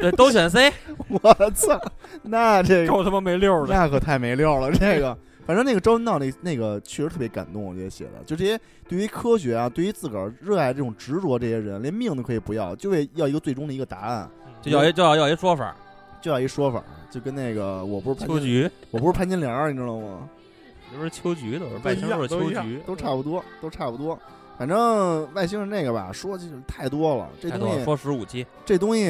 [0.00, 0.72] 对， 都选 C。
[1.08, 1.80] 我操，
[2.22, 3.74] 那这个够他妈没溜的。
[3.74, 5.18] 那可太没溜了，这个。
[5.44, 8.56] 反正那个招文道那那个确实特别感动，我觉得写的，就这些
[8.88, 14.28] 对于科学啊，对于自个儿热爱这种执着，这些人连命都可以不要，就为要一个最终的一个答案，
[14.70, 15.74] 就要一就要要一说法，
[16.20, 20.28] 就要一说法，就跟那个我不是潘金，秋菊，我不是潘金莲，你知道吗？
[20.90, 24.18] 这不是秋菊都是外星都是一样都一样秋菊，都差不多，都差不多。
[24.58, 29.04] 反正外星人那个吧，说就是太多了，这东西说十五期这东西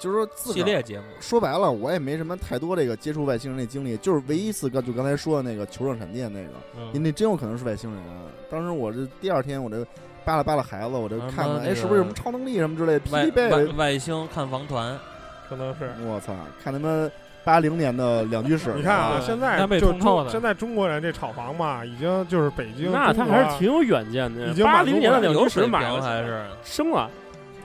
[0.00, 8.00] 就是说系列节目，说白了，我也没什么太多这个接触外星人的经历，就是唯一一次刚就刚才说的那个球状闪电那个，嗯那真有可能是外星人。
[8.02, 9.86] 啊当时我这第二天我这
[10.24, 13.00] 扒拉扒拉孩子，我这嗯看看，哎，是不是有什么超能力什么之类的？
[13.10, 14.98] 霹外外外星看房团，
[15.48, 15.90] 可能是。
[16.06, 17.10] 我操，看他妈
[17.44, 24.54] 八零年的两居室， 你看啊，啊现在就通透的中现在中国人这炒房嘛，已经就是北京，那他还是挺有远见的已。
[24.54, 27.10] 经八零年的两居室买了，还是升了。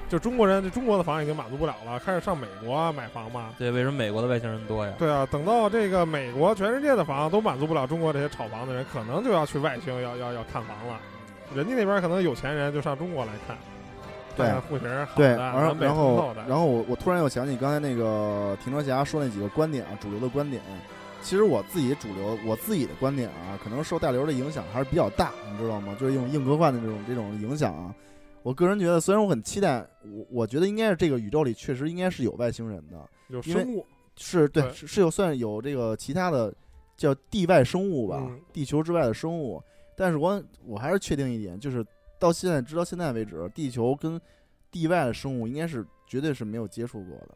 [0.09, 3.49] 就中国人这中国的房已经满足不了了，开始上美国买房嘛。
[3.59, 3.69] 对？
[3.69, 4.93] 为什么美国的外星人多呀？
[4.97, 10.97] 对啊，等到这个美国全世界的房都满足不了中国这些炒房的人，可能就要去外星要要要看房了。
[11.55, 13.57] 人家那边可能有钱人就上中国来看，
[14.35, 20.61] 对户型好对，的，然后然后我我突然又想起刚才那个停车侠说那几个观点啊，主流的观点。
[21.23, 25.95] 其实我自己主流，我自己的观点啊，可能受大流的影响还是比较大，你知道吗？
[25.99, 27.93] 就是用硬科幻的这种这种影响啊。
[28.43, 32.97] 我个人觉得，虽然我很期待，我我觉得应该是这个宇宙里确实应该是有外星人的，
[33.29, 33.85] 有生物，
[34.15, 36.53] 是对，对是是有算有这个其他的
[36.95, 39.61] 叫地外生物吧，嗯地球之外的生物。
[39.97, 41.83] 但是我我还是确定一点，就是
[42.19, 44.21] 到现在直到现在为止，地球跟
[44.71, 47.35] 地外的生物应该是绝对是没有接触过的，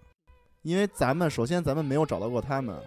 [0.61, 2.77] 因为咱们首先咱们没有找到过他们，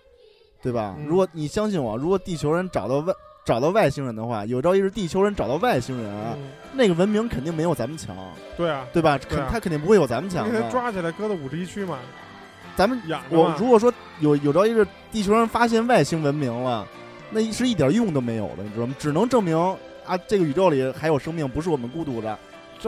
[0.62, 0.95] 对吧？
[0.97, 3.12] 嗯如果你相信我，如果地球人找到外
[3.45, 8.16] 找到外星人的话，有朝一日地球人找到外星人，嗯那个文明肯定没有咱们强，
[8.57, 9.18] 对啊，对吧？
[9.18, 10.70] 肯他肯定不会有咱们你给他强的。
[10.70, 11.99] 抓起来搁到五十一区嘛，
[12.77, 16.87] 咱们我如果说有有朝一日地球人发现外星文明了，
[17.35, 18.95] 那是一点用都没有的，你知道吗？
[18.99, 19.59] 只能证明
[20.07, 22.39] 啊，这个宇宙里还有生命，不是我们孤独的。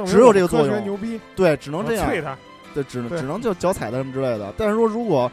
[0.07, 2.11] 只有这个作用牛逼，对，只能这样
[2.75, 4.53] 对，只能只能就脚踩的什么之类的。
[4.59, 5.31] 但是说如果，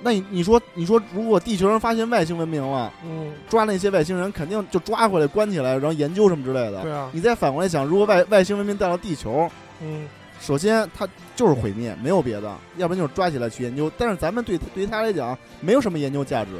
[0.00, 6.82] 那你你说你说，如果地球人发现外星文明了，嗯，抓那些外星人，肯定就抓回来关起来，然后研究什么之类的。
[6.82, 10.06] 对啊，你再反过来想，如果外外星文明到了地球，嗯，
[10.38, 13.90] 首先它就是毁灭，没有别的，要不然就是抓起来去研究。
[13.98, 16.50] 但是咱们对对于它来讲，没有什么研究价值，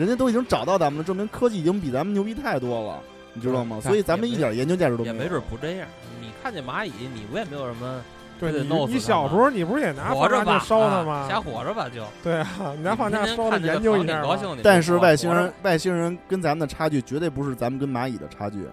[0.00, 2.98] 人家都已经找到咱们了，证明科技已经比咱们牛逼太多了，
[3.34, 3.76] 你知道吗？
[3.76, 5.14] 嗯所以咱们一点研究价值都没有。
[5.14, 5.86] 也没准不这样。
[6.22, 8.02] 你看见蚂蚁，你不也没有什么
[8.40, 11.28] 对你非得弄死他你小时候你不是也拿放大镜烧它啊吗？
[11.28, 12.02] 瞎活着吧就。
[12.22, 14.24] 对啊，你拿放大天天烧它研究一下
[14.62, 18.64] 但是外星人，外星人跟咱们的差距绝对不是咱们跟蚂蚁的差距。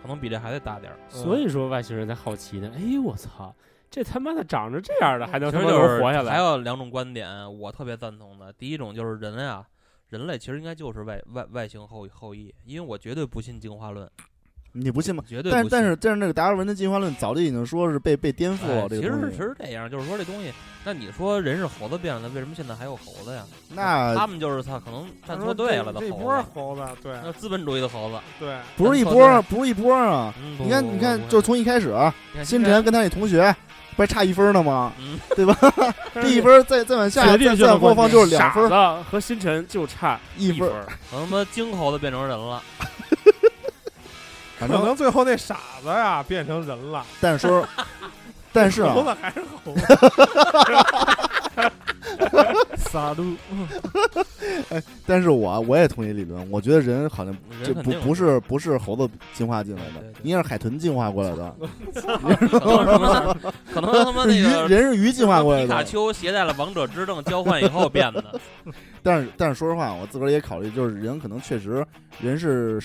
[0.00, 0.96] 可能比这还得大点儿。
[1.10, 2.70] 所以说外星人才好奇呢。
[2.74, 3.54] 哎，我操，
[3.90, 6.32] 这他妈的长着这样的还能他活下来？
[6.32, 7.28] 还有两种观点，
[7.58, 8.50] 我特别赞同的。
[8.54, 9.62] 第一种就是人呀，
[10.10, 14.10] 人类其实应该就是外外外星后后裔，因为我绝对不信进化论，
[14.72, 15.22] 你不信吗？
[15.26, 15.68] 绝对不信。
[15.70, 18.84] 但但是但是那个达尔文的进化论早就已经说是被被颠覆了。
[18.84, 20.52] 哎其实其实这样，就是说这东西，
[20.84, 23.46] 那你说人是猴子变的，为什么现在还有猴子呀？
[23.72, 28.18] 那他们就是他，可能站错队了的这这波猴子，对那资本主义的猴子。
[28.38, 30.34] 对，不是一波，不是一波啊！
[30.42, 31.94] 嗯，你看，你看，就是从一开始，
[32.44, 33.54] 星辰跟他那同学
[33.96, 34.92] 不还差一分呢吗？
[34.98, 35.54] 嗯， 对吧？
[36.14, 42.62] 这一分再再往下，再再往后方就是两分傻子和星辰就差一分分儿，可能他妈金猴子变成人了，
[44.58, 47.66] 反正可能最后那傻子呀变成人了，但是说，
[48.52, 49.80] 但是啊，猴子还是猴子，
[52.76, 53.34] 撒路，
[55.06, 61.54] 但是我我也同意理论，我觉得人好像这人肯定不不是不是猴子进化进来的应该是海豚进化过来的，
[61.94, 63.36] 可能什么，
[63.72, 65.66] 可能他妈那个 人是鱼进化过来的。
[65.66, 65.84] 皮卡的。
[65.84, 68.40] 丘携带了王者之证交换以后变的，
[69.02, 71.84] 但是但是说实话，我自个儿也考虑，就是人可能确实
[72.20, 72.80] 人是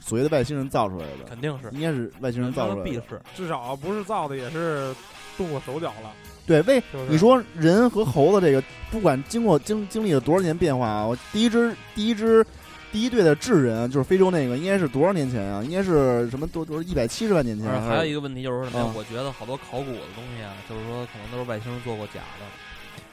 [0.00, 1.70] 所谓的外星人造出来的，肯定是。
[1.72, 2.84] 应该是外星人造出来的。
[2.84, 4.94] 必是，至少不是造的也是
[5.36, 6.10] 动过手脚了，
[6.46, 6.82] 对，为？
[7.08, 12.44] 你说人和猴子这个，不管经过经经历了多少年变化啊，我第一只第一只
[12.90, 15.62] 第一队的智人就是非洲那个，应该是多少年前啊？
[15.62, 18.92] 应该是什么多多一百七十万年前还有一个个问题就是说什么？
[18.96, 22.44] 我觉得好多考古的东西啊，就是说可能都是外星人做过假的，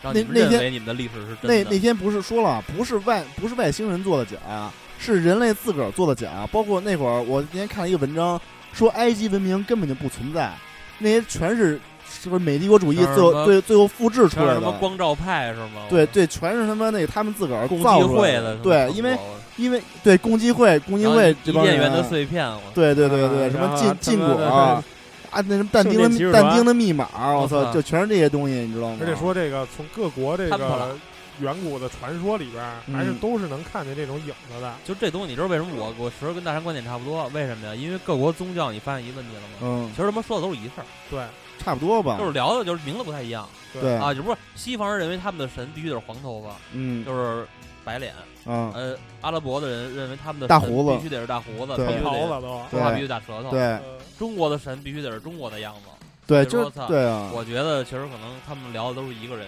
[0.01, 1.69] 让那你们认那天为你们的历史是那真的。
[1.71, 4.37] 那天不是说了，不是外不是外星人做的假，
[4.97, 6.45] 是人类自个儿做的假。
[6.51, 8.39] 包括那会儿我那天看了一个文章，
[8.73, 10.51] 说埃及文明根本就不存在，
[10.97, 11.79] 那些全是
[12.21, 14.71] 是不是美帝国主义最后最最后复制出来的什么。
[14.79, 15.87] 光照派是吗？
[15.89, 18.57] 对对，全是他妈那他们自个儿共造的。
[18.57, 19.17] 对，因为
[19.55, 24.83] 因为对共济会共济会这帮人伊甸园的碎片，我对对对对，什么禁禁果啊，
[25.31, 28.97] 那什么但丁的但丁的密码，我操，就全是这些东西，你知道吗？
[29.01, 30.97] 而且说这个从各国这个
[31.39, 32.61] 远古的传说里边，
[32.93, 34.73] 还是嗯都是能看见这种影子的。
[34.83, 37.29] 就这东西，你知道为什么我我其实跟大山观点差不多？
[37.33, 37.73] 为什么呀？
[37.75, 39.47] 因为各国宗教，你发现一个问题了吗？
[39.61, 41.21] 嗯，其实他妈说的都是一事儿，对
[41.59, 42.25] 差不多吧就。
[42.25, 47.45] 是聊的就是名字不太一样对啊，就不是西方人认为他们的神必须得是黄头发，嗯就是
[47.83, 48.13] 白脸，
[48.45, 52.63] 啊，呃，阿拉伯的人认为他们的神大胡子必须得是大胡子，对长必须得袍子都。
[52.71, 53.81] 说话必须大舌头，对呃
[54.17, 55.81] 中国的神必须得是中国的样子。
[56.25, 59.47] 对，就对啊，我觉得其实可能他们聊的都是一个人，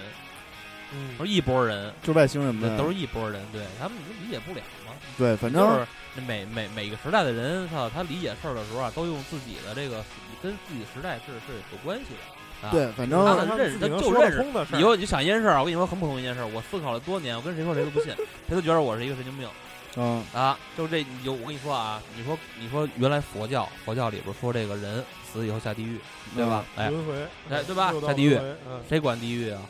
[0.93, 4.93] 嗯都是一拨人，就外星人呗，都是一拨人，对他们理解不了嘛。
[5.17, 5.87] 对，反正就是
[6.25, 10.03] 每每每个时代的人，他，他理解事儿的时候啊，都用自己的这个
[10.41, 12.67] 跟自己时代是是有关系的。
[12.67, 18.13] 啊、对，反他正们认识他就认识以后你就想一件事儿啊，我跟你说很普通一件事儿，我思考了多年，我跟谁说谁都不信，
[18.47, 19.49] 谁都觉得我是一个神经病
[19.97, 20.59] 嗯啊。
[20.77, 25.97] 就这，你就我跟你说啊，你说你说原来佛教佛教里边说这个人死以后下地狱，
[26.35, 26.63] 对吧？
[26.75, 27.13] 哎，轮回，
[27.49, 28.39] 哎对吧下地狱
[28.87, 29.61] 谁管地狱啊？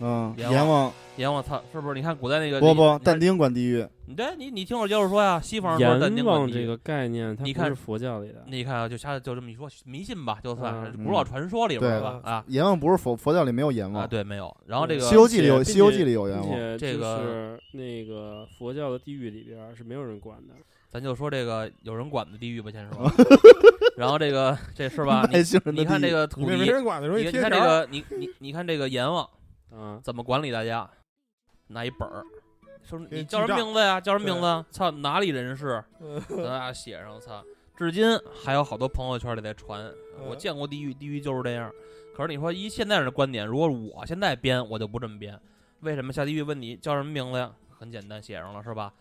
[0.00, 1.94] 嗯，阎阎王阎王操，是不是？
[1.94, 8.44] 你看古代那个不不，但但丁管地狱，你对你你听我接着说呀，西方说但丁管地狱王这个概念，它你看不是佛教里的。
[8.46, 14.54] 你看啊，就瞎就这么一说，迷信吧，就算古老传说里边吧啊阎王不是佛佛教里没有阎啊，王，对，没有。
[14.66, 20.54] 然后这个西游记里有西游记里有阎王，这个是那个佛教的地狱里边儿是没有人管的。
[20.88, 23.10] 咱就说这个有人管的地狱吧，先说。
[23.96, 25.26] 然后这个这是吧？
[25.72, 27.58] 你看这个土地没，人管的时候你看这。
[27.58, 29.28] 个你你你看这个阎王
[29.76, 30.88] 啊，怎么管理大家？
[31.68, 32.24] 拿一本儿，
[32.82, 34.00] 说你你叫什么名字呀？
[34.00, 34.64] 叫什么名字？
[34.70, 35.82] 操，哪里人士？
[36.00, 37.42] 嗯咱俩写上，操，
[37.76, 39.84] 至今还有好多朋友圈里在传。
[40.26, 41.70] 我嗯见过地狱，地狱就是这样。
[42.14, 45.38] 可是你说以现在人的观点，如果我现在编，我就不这么编。
[45.80, 47.52] 为什么下地狱问你叫什么名字呀？
[47.78, 48.92] 很简单，写上了是吧？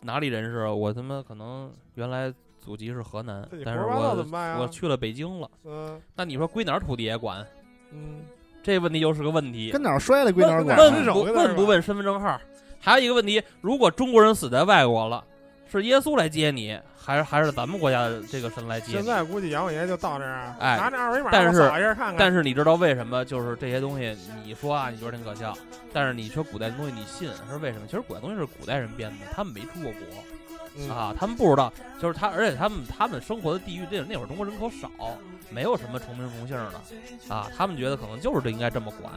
[0.00, 0.66] 哪里人士？
[0.68, 4.24] 我他妈可能原来祖籍是河南但是我
[4.60, 5.50] 我去了北京了。
[5.64, 7.46] 嗯那你说归哪儿土地也管？
[7.90, 8.22] 嗯，
[8.64, 9.70] 这问题又是个问题。
[9.70, 12.40] 跟哪儿摔了归哪儿管，问不问不问身份证号？
[12.80, 15.22] 还有一个问题，如果中国人死在外国了，
[15.70, 18.92] 是耶稣来接你，还是还是咱们国家的这个神来接你？
[18.94, 22.16] 现在估计杨王爷就到这儿，哎拿着二维码但是扫一下看看。
[22.18, 23.24] 但是你知道为什么？
[23.24, 25.56] 就是这些东西，你说啊，你觉得挺可笑，
[25.92, 27.86] 但是你说古代的东西你信是为什么？
[27.86, 30.00] 其实古代东西是古代人编的，他们没出过国。
[30.76, 34.90] 嗯啊，他们不知道，就是他，而且他们他们生活的地域，这那会儿中国人口少，
[35.54, 39.12] 没有什么重名重姓的，啊，他们觉得可能就是这应该这么管，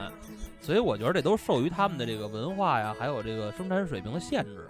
[0.61, 4.67] 所以我觉得这都受于他们的这个文化呀，还有这个生产水平的限制，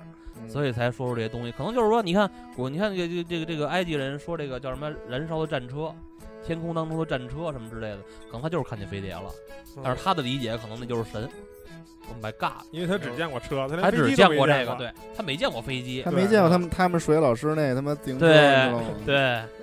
[0.47, 1.51] 所以才说出这些东西。
[1.51, 5.93] 可能就是说，你看我，你看这个这个这个这个埃及人说这个叫什么燃烧的战车。
[6.45, 7.97] 天空当中的战车什么之类的，
[8.27, 9.29] 可能他就是看见飞碟了，
[9.75, 11.29] 嗯但是他的理解可能那就是神。
[12.09, 12.65] Oh my god！
[12.71, 14.75] 因为他只见过车，他只见过这个。
[14.75, 18.83] 对他没见过飞机他，没见过他们他们数学老师那他妈自行车，对你知道吗？
[19.05, 19.15] 对。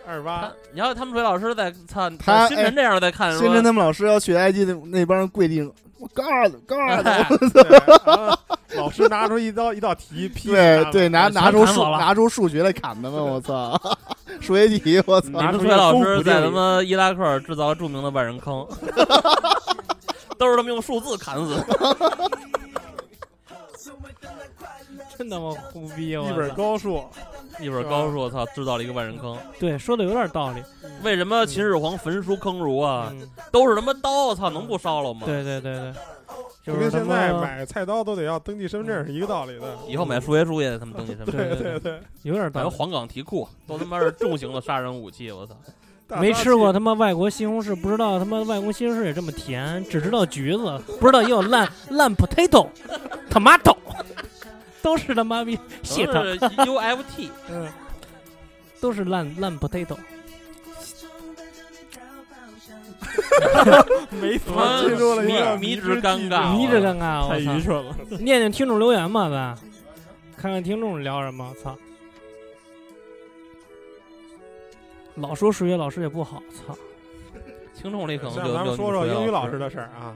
[0.06, 5.62] 二十八他，你要他们数学老师在看他新晨这样在看，新晨他们老师要去埃及那那帮人跪地，
[5.98, 8.38] 我 God God，对啊
[8.76, 13.80] 老师拿出一道一道题，批对对，拿拿出数拿出数学来砍他们，我操！
[14.40, 15.28] 数学题，我操！
[15.28, 18.66] 你们水老师在他妈伊拉克制造了著名的万人坑，
[20.38, 21.64] 都是他们用数字砍死的。
[25.16, 26.16] 真他妈胡逼！
[26.16, 27.04] 我一本操高数，
[27.62, 29.38] 一本高数，操，制造了一个万人坑。
[29.60, 30.60] 对，说的有点道理。
[31.04, 33.12] 为什么秦始皇焚书坑儒啊？
[33.12, 35.22] 嗯，都是他妈刀，操，能不烧了吗？
[35.24, 35.94] 对对对对，
[36.64, 39.78] 就跟现在买菜刀都得要登记身份证是一个道理的。
[39.86, 41.48] 以后买数学书也得他们登记身份证。
[41.48, 42.66] 对对对，还有点道理。
[42.66, 45.54] 有黄冈题库，都他妈是重型的杀人武器，我操！
[46.20, 52.68] 没吃过他妈外国西红柿，不知道他妈外国西红柿也这么甜，只知道橘子，不知道也有烂 烂 potato、
[53.30, 53.76] tomato，
[54.82, 57.68] 都是他妈逼都 shit，UFT， 嗯，
[58.80, 59.96] 都是烂烂 potato。
[64.10, 67.54] 没他妈进入了迷迷之之尴尬，迷之尴尬，太我操！
[67.54, 67.96] 愚蠢了。
[68.20, 69.56] 念念听众留言吧，咱
[70.36, 71.52] 看看听众聊什么。
[71.62, 71.76] 操！
[75.16, 76.76] 老说数学老师也不好，操！
[77.74, 79.68] 听众里可能像就就咱们说说英语老师的。
[79.68, 80.14] 事儿啊，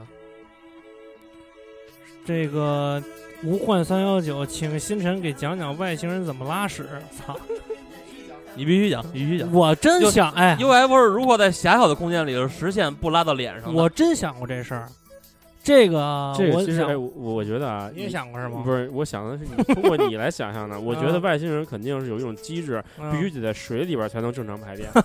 [2.24, 3.02] 这个
[3.42, 6.86] 无患三幺九，请星辰给讲讲外星人怎么拉屎。
[7.16, 7.36] 操！
[8.54, 9.52] 你必须讲，必须讲。
[9.52, 13.72] 我真想，哎，UFO 是如何在狭小的空间里头实现不拉到脸上？
[13.72, 14.88] 我真想过这事儿。
[15.68, 18.62] 这个我这个其实，哎，想，我我觉得啊，你也想过是吗？
[18.64, 20.80] 不是，我想的是你通过你来想象的。
[20.80, 24.88] 我觉得啊外星人肯定是有一种机制，嗯必须得在水里边才能正常排便。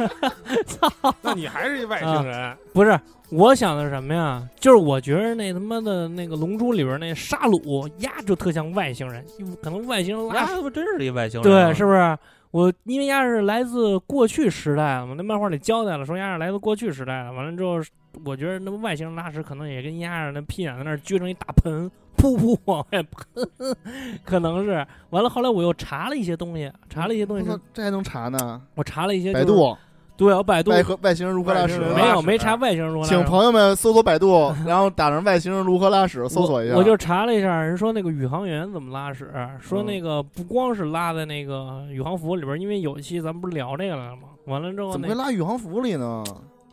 [1.20, 2.98] 那你还是一外星人，不是，
[3.28, 4.42] 我想的是什么呀？
[4.58, 9.22] 就是我觉得那他妈的那个《龙珠》里边那沙鲁呀，就特像外星人，
[9.62, 11.66] 可能外星人拉呀，他妈真是一外星人啊。
[11.66, 12.16] 对，是不是？
[12.50, 17.32] 我因为丫是来自过去时代了嘛，那漫画里交代了，说丫是来自过去时代了。
[17.32, 17.80] 完了之后，
[18.24, 23.76] 我觉得那外星人拉屎可能也跟丫似的，那屁眼在那儿撅成一大盆，噗噗往外喷，
[24.24, 24.84] 可能是。
[25.10, 28.60] 完了，后来我又查了一些东西，查了一些东西这，这还能查呢？
[28.74, 29.76] 我查了一些、百，度
[30.20, 36.74] 对，我百度外和外星人如何拉屎没有没查外星人如何拉屎请朋友们搜索百度，然后打上外星人如何拉屎，搜索一下。
[36.76, 44.28] 我就查了一下，人说那个宇航员怎么拉屎，说嗯那个不光是拉在那个宇航服里边，因为有一期咱们不是聊这个了吗？
[44.44, 46.22] 完了之后，怎么会拉宇航服里呢？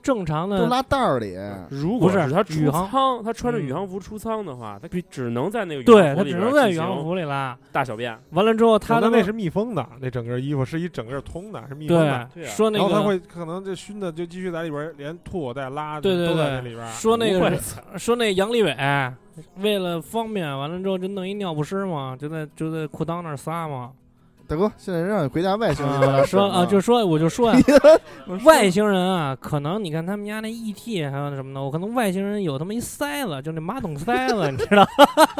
[0.07, 1.35] 正常的都拉袋儿里。
[1.69, 7.57] 如果不是他出宇航舱，他穿着嗯宇航服出舱的话，他只能在那个宇对他航服里边只能在宇航服里拉。
[7.73, 8.17] 大小便。
[8.29, 12.29] 完了之后，他的他那是密封的，那整个衣服是一整个通的，是密封的。
[12.45, 16.87] 说那个然后他会可能就熏的就继续在里边儿连吐带拉，对对都在那对里边。
[16.93, 17.59] 说那个
[17.97, 18.73] 说那杨利伟
[19.57, 23.91] 为了方便，完了之后就弄一尿不湿嘛，就在就在裤裆那儿撒嘛。
[24.47, 27.59] 大哥，现在让你回答外星人啊，说啊，就说我就说呀，
[28.45, 34.87] 外星人啊，可能你看他们家那 ET 还有那什么的，我可能外星人有他妈一塞子，就那马桶塞子，你知道？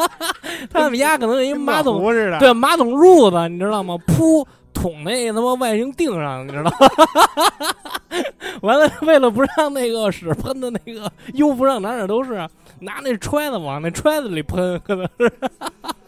[0.69, 3.97] 他们家可能有一马桶，似的，对，马桶褥子，你知道吗？
[4.07, 6.77] 铺捅那他妈外星腚上，你知道吗？
[8.61, 12.33] 完了，为了不让那个屎喷的那个优不让哪哪都是，
[12.79, 15.07] 拿那揣子往那揣子里喷，可能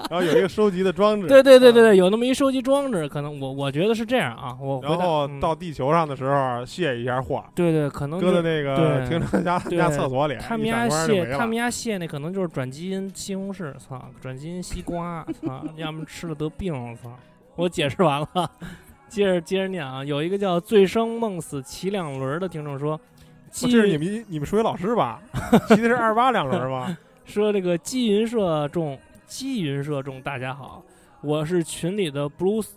[0.10, 1.86] 然后有一个收集的装置，对对对对啊。
[1.89, 17.12] 对，有那么一收集装置，可能我我觉得是这样啊，我然后嗯到地球上的时候卸一下货，对对，可能搁在那个对停车家对家厕所里，他们家卸他们家卸那可能就是转基因西红柿，操，转基因西瓜，操，要么吃了得病，我操！
[17.55, 18.51] 我解释完了，
[19.10, 22.99] 接着接着念啊，有一个叫醉生梦死骑两轮儿的听众说，
[23.51, 25.22] 这是你们你们数学老师吧？
[25.68, 26.97] 骑的是二八两轮吧？
[27.26, 28.97] 说这个基云社众，
[29.30, 30.84] 基云社众，大家好，
[31.22, 32.76] 我是群里的布鲁斯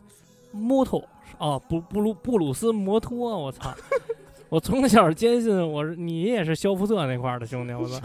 [0.53, 1.03] 摩托
[1.39, 3.75] 哦，布布鲁布鲁斯摩托，我操！
[4.51, 7.99] 我从小坚信我是你也是肖福特那块儿的兄弟，我操！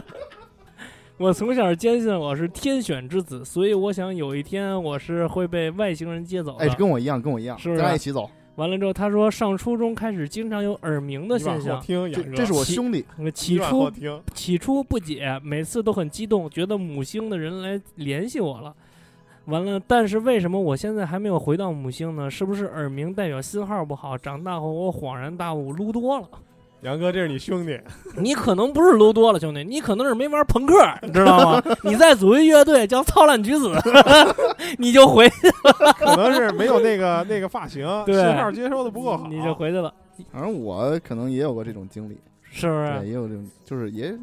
[1.16, 6.66] 我从小坚信我是天选之子，所以我想有一天我是会被外星人接走的。
[6.66, 8.30] 哎，跟我一样，跟我一样，是不是咱俩一起走。
[8.56, 13.90] 完了之后，他说上初中开始经常有耳鸣的现象，听，这是我起兄弟，那起初，
[14.32, 18.74] 起初不解，每次都很激动，觉得母星的人来联系我了。
[19.46, 22.30] 完了，但是为什么我现在还没有回到母星呢？
[22.30, 24.16] 是不是耳鸣代表信号不好？
[24.16, 26.28] 长大后我恍然大悟，撸多了。
[26.84, 27.80] 杨哥，这是你兄弟，
[28.18, 31.62] 你可能不是撸多了，兄弟，你可能是没玩朋克，你知道吗？
[31.82, 33.72] 你再组一乐队叫操烂橘子，
[34.78, 35.50] 你就回去
[35.98, 39.92] 可能是没有那个那个发型，对信号接收的不够好，你就回去了，
[40.30, 42.18] 反正我可能也有过这种经历，
[42.50, 43.06] 是不对，是？
[43.06, 44.14] 也有这种，就是也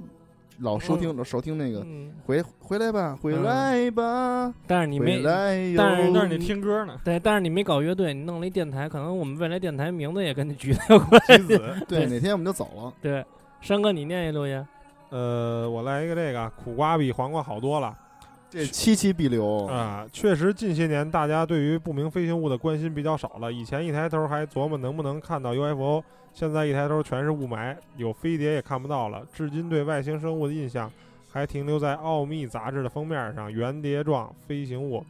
[0.61, 5.57] 老收听老收听那个嗯，回回来吧，回嗯来吧，回但是你没，但
[5.97, 11.37] 是那是你听歌呢，对，但是你没搞乐队，你弄了一电台，可能我们未来电台名字也跟你橘子有关系。
[11.41, 11.57] 橘子。
[11.87, 12.93] 对，对哪天我们就走了。
[13.01, 13.25] 对，
[13.59, 14.65] 山哥，你念一留言。
[15.09, 17.93] 呃，我来一个这个，苦瓜比黄瓜好多了
[18.51, 20.05] 这七七必留，啊！
[20.11, 23.49] 确实，近些年大家对于不明飞行物的关心比较少了。
[23.49, 29.25] 以前一抬头还琢磨能不能看到 UFO，现在一抬头全是雾霾，有飞碟也看不到了。
[29.33, 30.91] 至今对外星生物的印象
[31.31, 35.01] 还停留在《奥秘》杂志的封面上，圆碟状飞行物，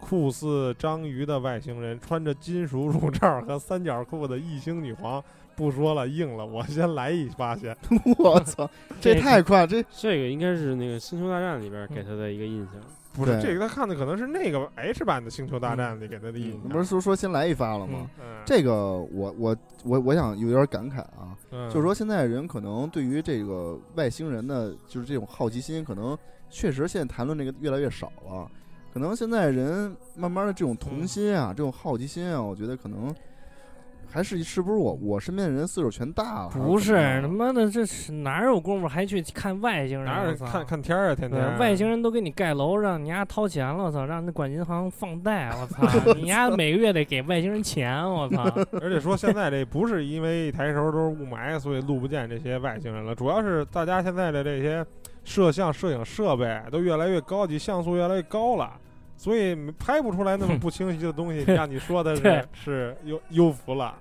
[0.00, 5.22] 酷似章鱼的外星人，穿着金属乳罩和三角裤的异星女皇。
[5.56, 7.76] 不说了，硬了，我先来一发先。
[8.18, 8.68] 我操，
[9.00, 12.74] 这太快，这这个应该是那个《星球大战》里边给他的一个印象。
[12.74, 12.80] 对
[13.14, 16.60] 不是这个，他看的可能是那个 H 版的《星球大战》里给他的印象。
[16.70, 18.08] 不是说说先来一发了吗？
[18.18, 26.16] 嗯，这个我我我我想有点感慨啊，嗯就是说现在人可能对于这个外星人的就是这种好奇心，可能
[26.48, 28.50] 确实现在谈论这个越来越少了。
[28.94, 33.14] 可能现在人慢慢的这种童心啊，这种好奇心啊，我觉得可能
[34.12, 36.50] 还是是不是我我身边的人岁数全大了？
[36.50, 40.04] 不是他妈的，这是哪有功夫还去看外星人？
[40.04, 41.14] 哪有看看天儿啊？
[41.14, 48.42] 天对天外星人都给你盖楼，让你丫掏钱了，我操，让那管银行放贷，我操， 你丫每个月得给外星人钱，我操，
[48.82, 54.84] 而且说现在这不是因为一抬头都是雾霾，所以录不见这些外星人了，主要是大家现在的这些
[55.24, 58.72] 摄像、摄影设备都越来越高级，像素越来越高了。
[59.22, 63.94] 所以拍不出来那么 不清晰的东西，像你说的是 是优优福了。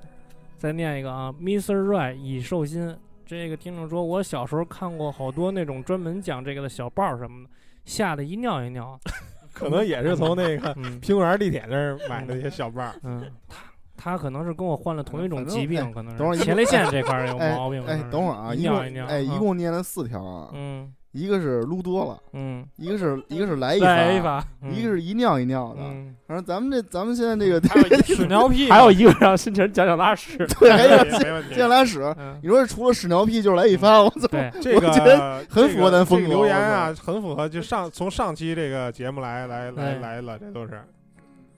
[0.58, 1.76] 再念一个啊，Mr.
[1.84, 2.98] Right 已寿心。
[3.24, 7.50] 这个听众说，我小时候看过好多那种专门讲这个的小报什么的，
[7.86, 9.00] 吓得一尿一尿。
[9.54, 12.96] 可能也是从那个嗯苹果园地铁那儿买的那些小报儿。
[13.04, 13.62] 嗯，他
[13.96, 17.84] 他可能是跟我患了同一种疾病，哎可能等会儿一是前列腺这块儿有哎毛病。
[17.86, 25.82] 可哎能，是等会儿啊，一尿一尿，哎一嗯共念了四条啊，嗯一个是撸多了，嗯，一个是一个是来一来一发，发，一个是一尿一尿的。
[25.82, 31.68] 嗯，反正咱们这咱们现在这个还有 屎尿屁，还有一个让新晨讲讲拉屎，对，还有没没问题健。
[31.68, 34.28] 拉屎，嗯你说除了屎尿屁就是来一发，我操！
[34.28, 40.82] 对，这我觉个很符合咱风格这个留言啊，很符合，就上从上期这个节目来来来哎来了，这都是。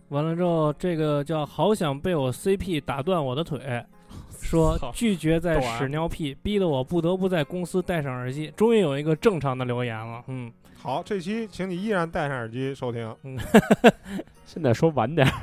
[0.10, 3.84] 完了之后，这个叫好想被我 CP 打断我的腿，
[4.54, 8.54] 说拒绝在屎尿屁，逼得我不得不在公司戴上耳机。
[8.56, 13.16] 终于有一个正常的留言了，嗯，好，这期请你依然戴上耳机收听。
[13.24, 13.38] 嗯
[14.46, 15.34] 现在说晚点儿，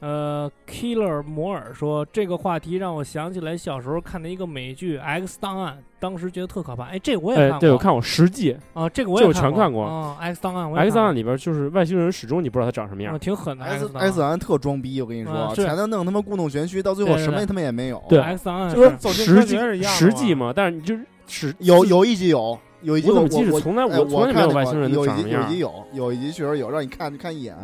[0.00, 6.84] 呃，Killer 摩尔说这个话题让我想起来小时候看的一个美剧《X 档案》，当时觉得特可怕。
[6.84, 9.84] 哎，这个我也看哎，过，对我看过十季啊，这个我也这我全看过。
[9.84, 13.18] 啊，X 档案我也，X 档案里边就是外星人，始终你不知道他长什么样。
[13.18, 13.64] 挺狠的。
[13.64, 15.64] X X 档案特装逼，我跟你说，啊是。
[15.64, 18.02] 前头弄他妈故弄玄虚，到最后什么他妈也没有。
[18.06, 18.20] 对。
[18.20, 23.22] X 档案就是十十季嘛，但是你就是十有有一集有，有一集我我
[23.52, 27.56] 我从来哎我从来没有外星人有长什么样一集有一集有，有一集确实有，让你看看一眼，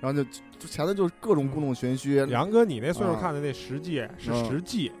[0.00, 0.28] 然后就
[0.58, 3.18] 就前头就是各种故弄玄虚杨哥，你那岁数啊。
[3.20, 4.44] 看的那十季是嗯。
[4.44, 4.92] 十季，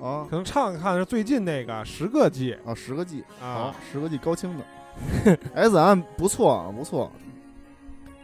[0.00, 0.26] 啊。
[0.28, 2.56] 可能唱看的是最近那个十个季。
[2.64, 4.64] 啊，十个 G 啊，，十个 G 高清的。
[5.54, 7.12] S M 不错啊，不错，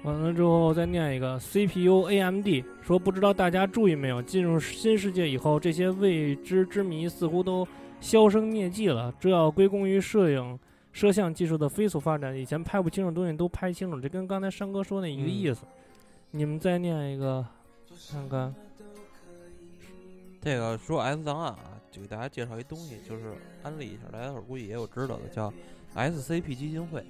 [0.05, 2.47] 完了之后再念一个 CPU AMD
[2.83, 7.67] 说，不知道大家注意没有，进入新世界以后，这些未知之谜似乎都
[8.01, 10.59] 销声匿迹了，这要归功于摄影。
[10.93, 15.65] 摄像技术的飞速发展，以前拍不清楚的东西都拍清楚，这跟刚才山哥说那一个意思。
[16.35, 17.45] 你们再念一个，
[18.11, 18.55] 看看。
[20.41, 25.53] 这个说 S 档案啊，就给大家介绍一东西，就是安利一下，大家伙儿估计也有知道的，叫
[25.95, 27.05] SCP 基金会。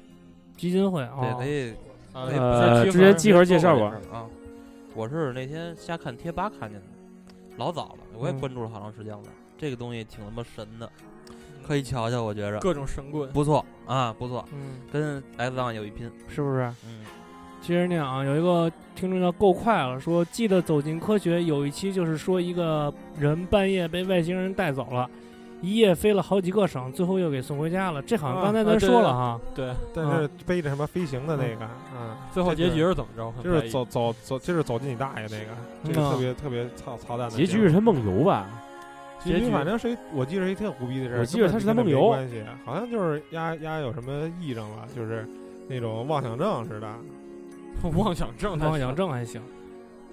[0.57, 1.71] 基金会对，啊可，以
[2.13, 4.29] 啊可以呃，不是之前集合介绍过啊。
[4.95, 6.87] 我是那天瞎看贴吧看见的，
[7.59, 9.23] 老早了，我也嗯关注了好长时间了。
[9.57, 10.91] 这个东西挺他妈神的，
[11.65, 16.11] 可以瞧瞧，我觉着各种神棍，不错啊，不错，嗯，跟 S 档案有一拼。
[16.29, 16.65] 是不是？
[16.85, 17.05] 嗯，
[17.63, 25.09] 接着念啊，有一个听众叫够快了，说记得走进科学有一期就是说一个人半夜被外星人带走了，
[25.61, 28.03] 一夜飞了好几个省，最后又给送回家了。
[28.03, 33.33] 这好像啊刚才咱说了哈，对，但是背着什么飞行的那个，嗯，最后结局是怎么着？
[33.45, 37.47] 就是走走走，就是走进你大爷那个，这个嗯特别特别操操蛋的结。
[37.47, 38.49] 局是他梦游吧？
[39.25, 41.21] 结局反正是一，我记得是一特胡逼的事儿。
[41.21, 45.25] 我记得他是他梦游没关系，好像就是丫丫有什么癔症了，就是
[45.69, 46.89] 那种妄想症似的。
[47.97, 49.41] 妄想症，妄想症还行。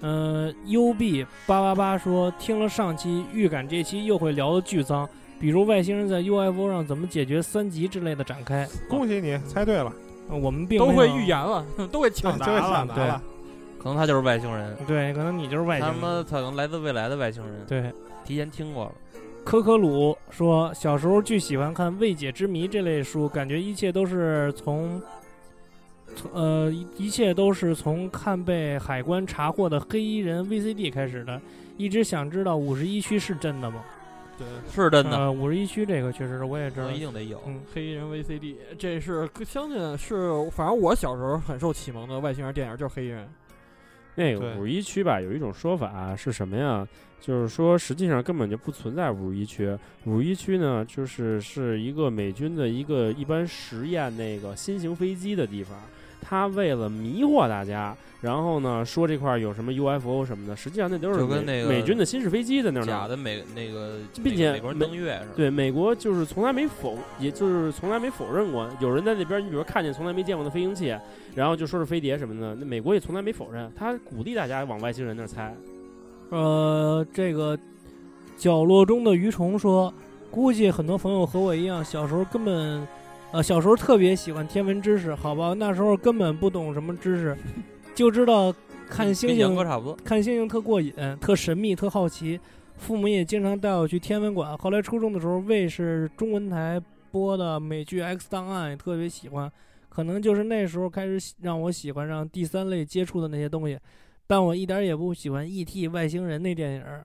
[0.02, 5.08] 嗯、u b 八八八说听了上期，预感这期又会聊的巨脏，
[5.38, 8.66] 比如外星人在 UFO 上怎么解决三级之类的展开。
[8.88, 9.92] 恭喜你猜对了，
[10.30, 13.22] 呃我们并都会预言了， 都会抢答了对抢答了。
[13.78, 15.94] 可能他就是外星人，对，可能你就是外星人。
[15.94, 17.92] 他们可能来自未来的外星人，对，
[18.24, 18.92] 提前听过了。
[19.42, 25.00] 科科鲁说，小时候巨喜欢看《未解之谜》这类书，感觉一切都是从，
[26.16, 31.40] 从呃，一一切都是从看被海关查获的黑衣人 VCD 开始的。
[31.76, 33.82] 一直想知道五十一区是真的吗？
[34.36, 36.90] 对，是真的，呃，五十一区这个确实是我也知道。
[36.90, 37.40] 一定得有。
[37.46, 43.26] 嗯，黑衣人 VCD，这是相信是，反正我小时候很受启蒙的外星人电影就是黑衣人。
[44.14, 46.86] 那个五十一区吧，有一种说法是什么呀？
[47.18, 49.74] 就是说，实际上根本就不存在五十一区。
[50.04, 55.78] 五十一区呢，就是是一个美军的一个一般实验那个新型飞机的地方。
[56.30, 65.32] 他为了迷惑大家，然后呢说这块儿有什么 UFO 什么的，实际上那都是跟那个美军的新式飞机在那儿呢假的美那个，并且美国人登月是吧？
[65.34, 68.70] 对，美国就是从来没否，也就是从来没否认过。
[68.78, 70.96] 有人在那边，你比如看见从来没见过的飞行器，
[71.34, 75.52] 然后就说是飞碟什么的，那美国也从来没否认，他鼓励大家往外星人那儿猜。
[76.28, 77.58] 呃，这个
[78.36, 79.92] 角落中的鱼虫说，
[80.30, 82.86] 估计很多朋友和我一样，小时候根本，
[83.32, 87.36] 呃，小时候特别喜欢天文知识，好吧，那时候根本不懂什么知识，
[87.94, 88.52] 就知道
[88.88, 89.94] 看星星，差不多。
[90.04, 92.40] 看星星特过瘾，特神秘，特好奇。
[92.76, 94.56] 父母也经常带我去天文馆。
[94.58, 96.80] 后来初中的时候，卫视中文台
[97.12, 99.52] 播的美剧《X 档案》也特别喜欢，
[99.88, 103.78] 可能就是那时候开始喜让我喜欢上第三类接触的那些东西。
[104.26, 105.88] 但我一点儿也不喜欢 E.T.
[105.88, 107.04] 外星人那电影儿。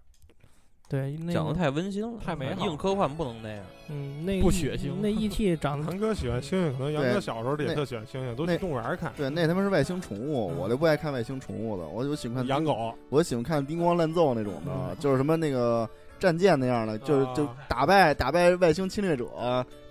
[0.87, 3.59] 对，那个讲的太温馨了，太美好硬科幻不能那样。
[3.89, 5.55] 嗯，那不 E- 血腥那 E.T.
[5.57, 9.11] 长得 杨哥喜欢星星，可能杨哥小时候也那特喜欢星星，都那去动物园看。
[9.17, 19.25] 对，那他妈是外星宠物，我就不爱看外星宠物的，我就喜欢看养狗，我喜欢看叮咣乱奏那种的，嗯就是什么那个战舰那样的，就是就啊打败打败外星侵略者，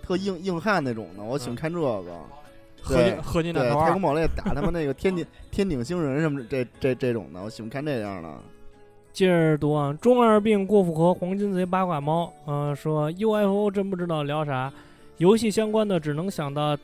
[0.01, 2.03] 特硬硬汉那种的，我喜欢看这个。
[2.81, 8.29] 合对金合金弹对，头二太空，堡垒打他们那个天 顶天顶星人什么这这这种的，我喜欢看这样的。
[9.15, 14.69] 接着读啊，中二病过复合黄金贼八卦猫，呃，说 UFO 真不知道聊啥，
[15.19, 16.77] 游戏相关的只能想到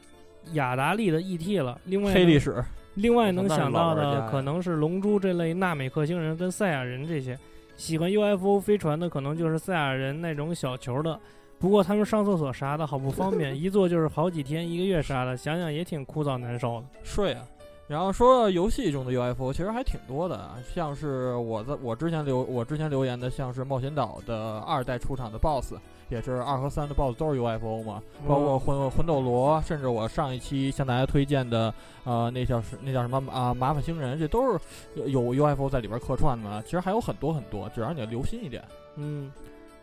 [0.53, 1.77] 雅达利的 ET 了。
[1.83, 2.63] 另外黑历史，
[2.93, 7.37] 另外能想到的可能是龙珠这类纳美克星人跟赛亚人这些。
[7.75, 11.19] 喜欢 UFO 飞船的可能就是赛亚人那种小球的，
[11.59, 16.85] 不过他们上厕所啥的好不方便， 一坐就是好几天一个月啥的，想想也挺枯燥难受的。
[17.03, 17.45] 睡啊。
[17.91, 25.73] 然后说到游戏中的 UFO，其实还挺多的啊，像是我在我之前留我之前留言的，像是冒险岛的二代出场的 BOSS，
[26.07, 31.73] 也是二和三的 BOSS 都是 UFO 嘛，包括魂魂斗罗，甚至我上一期向大家推荐的，
[32.05, 34.59] 呃，那叫是那叫什么啊、麻烦星人，这都是
[34.95, 36.63] 有有 UFO 在里边客串的。
[36.63, 38.63] 其实还有很多很多，只要你留心一点。
[38.95, 39.29] 嗯，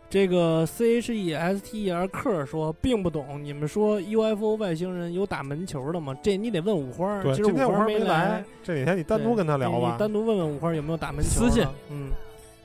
[0.09, 6.17] 这个 C H E S T E R 克说并不懂，你们说 UFO 外星人有打门球的吗？
[6.23, 7.23] 这你得问五花儿。
[7.23, 9.99] 对，今儿五花儿今天五花没来，，这几天你单独跟他聊吧你。
[9.99, 11.49] 单独问问五花儿有没有打门球的。
[11.49, 12.09] 私信嗯，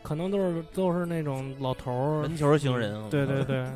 [0.03, 3.67] 可能都是都是那种老头儿门，球星人，对对对，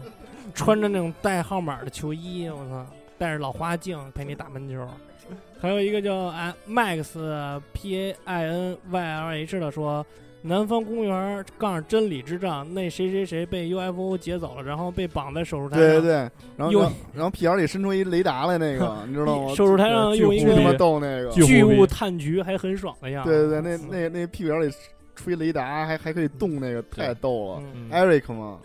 [0.54, 2.86] 穿着那种带号码的球衣，我操，
[3.18, 4.88] 戴着老花镜陪你打门球。
[5.60, 10.06] 还有一个叫啊 Max P A I N Y L H 的说，
[10.48, 16.12] 南方公园杠真理之战，那谁谁谁被 UFO 劫走了，然后被绑在手术台上，对对对，
[16.56, 16.80] 然后又
[17.14, 19.48] 然后屁眼里伸出一雷达来，那个 你知道吗？
[19.54, 23.30] 手术台上用一巨他妈个逗那个，巨巨物探局，还很爽的样子。
[23.30, 24.72] 对对对，那那那屁股眼里
[25.14, 27.62] 吹雷达，还还可以动，那个太逗了。
[27.74, 28.58] 嗯，Eric 嘛，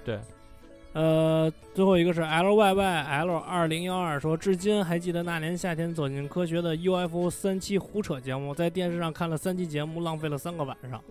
[0.94, 11.04] 呃，最后一个是 L Y Y L 二零幺二说，至今还记得那年夏天走进科学的 UFO 三期胡扯节目，在电视上看了三期节目，浪费了三个晚上。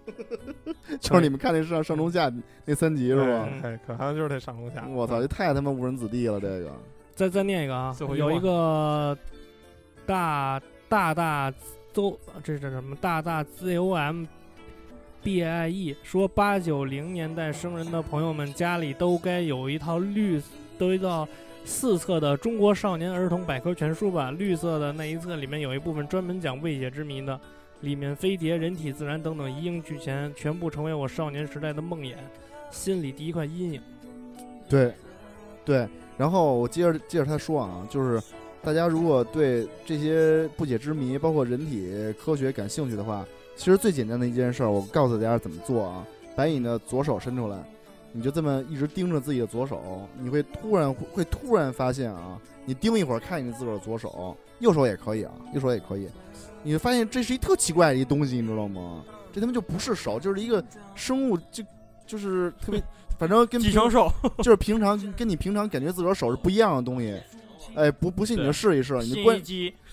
[1.01, 2.33] 就是你们看那上上中下
[2.65, 3.49] 那三集是吧？
[3.51, 4.87] 嗯哎，可能就是那上中下。
[4.89, 6.71] 我操，这太他妈误人子弟了，这个
[7.15, 9.19] 再再念一个啊最后，一有一个
[10.07, 11.53] 大大大
[11.93, 12.95] 邹，这是什么？
[12.97, 14.27] 大大 Z O M
[15.23, 20.43] B I E 说，八九零年代生人的朋友们家里都该有一套绿，
[20.77, 21.27] 都一套
[21.65, 24.33] 四册的《中国少年儿童百科全书》吧。
[24.33, 27.39] 绿色的那一册里面有一部分专门讲未解之谜的，
[27.83, 32.15] 里面飞碟、人体自然等等一应俱全，全部成为我少年时代的梦魇，
[32.71, 33.81] 心里第一块阴影。
[34.69, 34.93] 对
[35.65, 35.89] 对。
[36.19, 38.21] 然后我接着接着他说啊，就是
[38.63, 41.89] 大家如果对这些不解之谜，包括人体
[42.19, 43.25] 科学感兴趣的话，
[43.57, 47.57] 其实最简单的一件事儿，我告诉大家怎么做啊，把你的左手伸出来，
[48.13, 56.09] 你就这么一直盯着自己的左手，你会突然会突然发现啊，你盯一会儿看你自个儿左手，右手也可以啊，右手也可以，
[56.63, 59.05] 你会发现这是一特奇怪的一东西，你知道吗？
[59.33, 60.63] 这他妈就不是手，就是一个
[60.95, 61.65] 生物，就
[62.07, 62.83] 就是特别，
[63.19, 64.11] 反正跟平寄生兽，
[64.43, 67.19] 就是平常跟你平常感觉自个儿手是不一样的东西。
[67.75, 69.41] 哎，不不信你就试一试，你观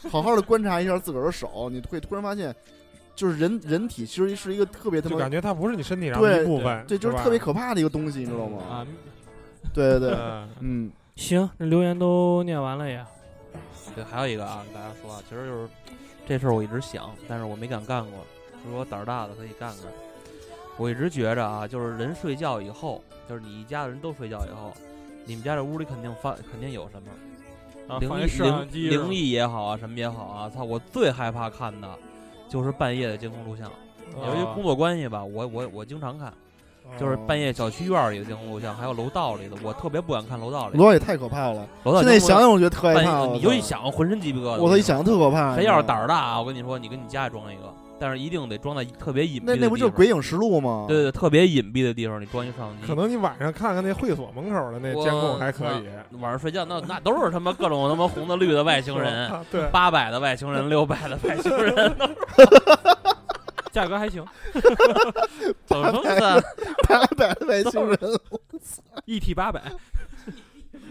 [0.10, 2.54] 好好的观察一下自个儿的手，你会突然发现，
[3.20, 8.64] 就是人人体其实是一个特别特别就感觉它不是你身体上的一部分，对，就是特别可怕的一个东西，你知道吗？
[8.64, 8.88] 啊，
[9.74, 13.06] 对对对，嗯嗯，行，那留言都念完了呀。
[13.94, 15.70] 对，还有一个啊，跟大家说啊，其实就是
[16.26, 18.26] 这事儿我一直想，但是我没敢干过。
[18.66, 19.92] 如果胆儿大的可以干干。
[20.78, 24.74] 我一直觉着啊，就是人睡觉以后，就是你一家的人都睡觉以后，
[25.26, 27.10] 你们家这屋里肯定发肯定有什么
[28.00, 28.10] 灵
[28.72, 30.64] 异灵灵异也好啊，什么也好啊，操！
[30.64, 32.00] 我最害怕看的
[32.50, 33.72] 就是半夜的监控录像。
[34.26, 36.34] 由于啊工作关系吧，我我我经常看，
[37.00, 40.78] 就是半夜小区院里的监控录像，还有楼道里的，我特别不敢看楼道里。
[40.78, 44.62] 楼道也太可怕了，楼道现在想想我觉得特害半怕，夜你就一想，浑身鸡皮疙瘩。
[44.62, 45.56] 我操，一想特可怕。
[45.56, 49.60] 谁要是胆儿，儿大啊，我跟你说，你跟你家里装一个，但是一定得装在特别隐蔽的地方。
[49.60, 50.86] 那那不就是《鬼影实录》吗？
[50.88, 52.88] 对对对，特别隐蔽的地方，你装一摄像机。
[52.88, 55.88] 可能你晚上看看那会所门口的那监控还可以。
[56.20, 61.96] 晚上睡觉，那那都是他妈各种他妈红的绿的外星人， 啊对，八百的外星人，六百的外星人，
[63.72, 64.26] 价格还行
[65.66, 66.42] 怎么说呢？
[66.88, 67.98] 八百的外星人，
[69.06, 69.62] 一 T 八百，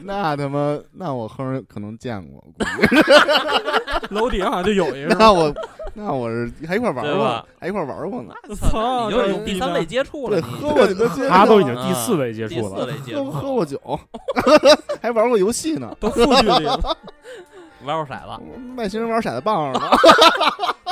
[0.04, 5.52] 那他妈，那我哼可能见过，估计楼底下好像就有一个，那我
[6.00, 14.00] 那我是还一块玩过还一块玩过呢，操，你就这牛逼的是第三类接触，了，你喝过你都接他都已经第四位接触了，四类接触， 喝喝过酒，
[15.02, 15.92] 还玩过游戏呢。
[15.98, 16.80] 都负距离了，
[17.84, 18.42] 玩过骰子，
[18.76, 19.80] 外星人玩骰子棒呢，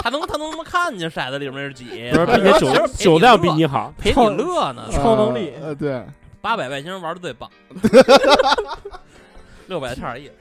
[0.02, 1.84] 他能他能他妈看见骰子里面是几？
[2.10, 4.88] 不是，并且酒酒量比你好，陪你乐呢。
[4.90, 6.04] 超能力呃，呃对，
[6.40, 7.48] 八百外星人玩的最棒，
[9.68, 10.32] 六百差点意思。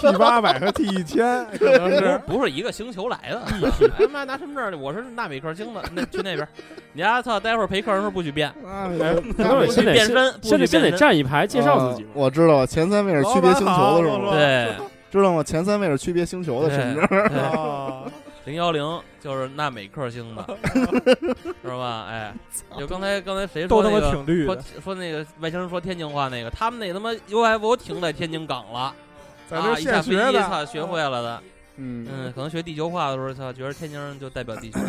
[0.00, 3.42] T 八百和 T 一千可能是不是一个星球来的。
[3.98, 6.46] 哎妈，拿身份证去，我是纳米克星的，那去那边。
[6.92, 8.52] 你丫操，待会儿陪客人时候不许变，
[9.70, 10.96] 先得变身，不先得先得许变身。
[10.96, 12.08] 站一排介绍自己啊。
[12.14, 14.30] 我知道，前三位是区别星球的是吗？
[14.32, 14.74] 对，
[15.10, 15.42] 知道吗？
[15.42, 18.12] 前三位是区别星球的身份证。
[18.44, 18.82] 零幺零
[19.20, 20.44] 就是纳美克星的，
[21.62, 22.06] 是吧？
[22.10, 22.34] 哎，
[22.76, 28.94] 就刚才刚才谁说那个说挺绿的，说那个外星人说天津话那个，他们那他妈 UFO 停在天津港了，啊，
[29.48, 31.42] 在这现学的，操学会了的，
[31.76, 34.80] 嗯嗯，可能学地球化的时候，操，觉得天津人就代表地球。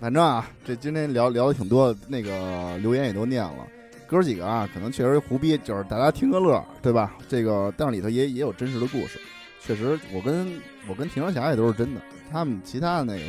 [0.00, 3.66] 反正啊，这今天聊聊的挺多，那个留言也都念了。
[4.06, 7.14] 哥几个啊，可能确实胡逼，就是大家听个乐，对吧？
[7.28, 9.20] 这个，但是里头也也有真实的故事。
[9.62, 10.50] 确实，我跟
[10.88, 12.00] 我跟庭长侠也都是真的，
[12.32, 13.20] 他们其他的那个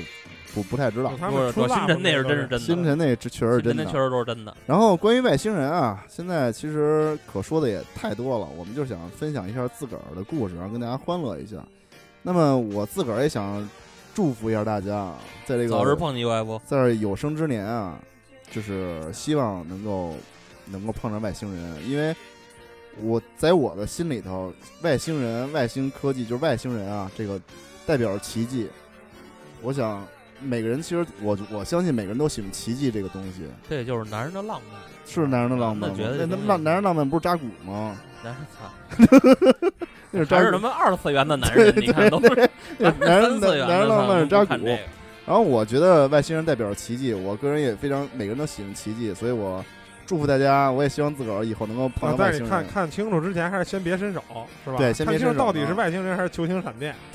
[0.54, 1.14] 不不太知道。
[1.20, 3.98] 他不是星辰那是真是真的，星辰那这确实是真的那确。
[3.98, 4.56] 实都是真的。
[4.66, 11.58] 然后关于外星人啊，现在其实可说的也太多了，我们就想分享一下自个儿的故事，然后跟大家欢乐一下。
[12.22, 13.68] 那么我自个儿也想
[14.14, 17.98] 祝福一下大家啊，在这个早日碰见 UFO，在这有生之年啊，
[18.52, 20.16] 就是希望能够
[20.66, 22.16] 能够碰上外星人，因为
[23.02, 27.40] 我在我的心里头，外星人、外星科技就是外星人啊，这个
[27.86, 28.68] 代表着奇迹。
[29.62, 30.06] 我想
[30.42, 34.82] 每个人其实我我相信每个人都喜欢奇迹这个东西，这也就是男人的浪漫。
[35.06, 35.96] 是男人的浪漫吗？
[35.98, 37.98] 那觉得那那浪男人浪漫不是扎古吗？
[38.24, 39.58] 男人操，
[40.12, 44.66] 那是扎古，还是他妈二次元的男人，你看都是那男人三次元的，男人浪漫是扎古
[45.26, 49.64] 然后我觉得外星人代表着奇迹，我个人也非常，每个人都喜欢奇迹，所以我
[50.06, 52.74] 祝福大家，我也希望自个儿以后能够碰啊到外星人但是你看。
[52.74, 54.24] 看清楚之前，还是先别伸手，
[54.66, 54.78] 是吧？
[54.78, 56.96] 对先别伸手看清楚到底是啊外星人还是球形闪电。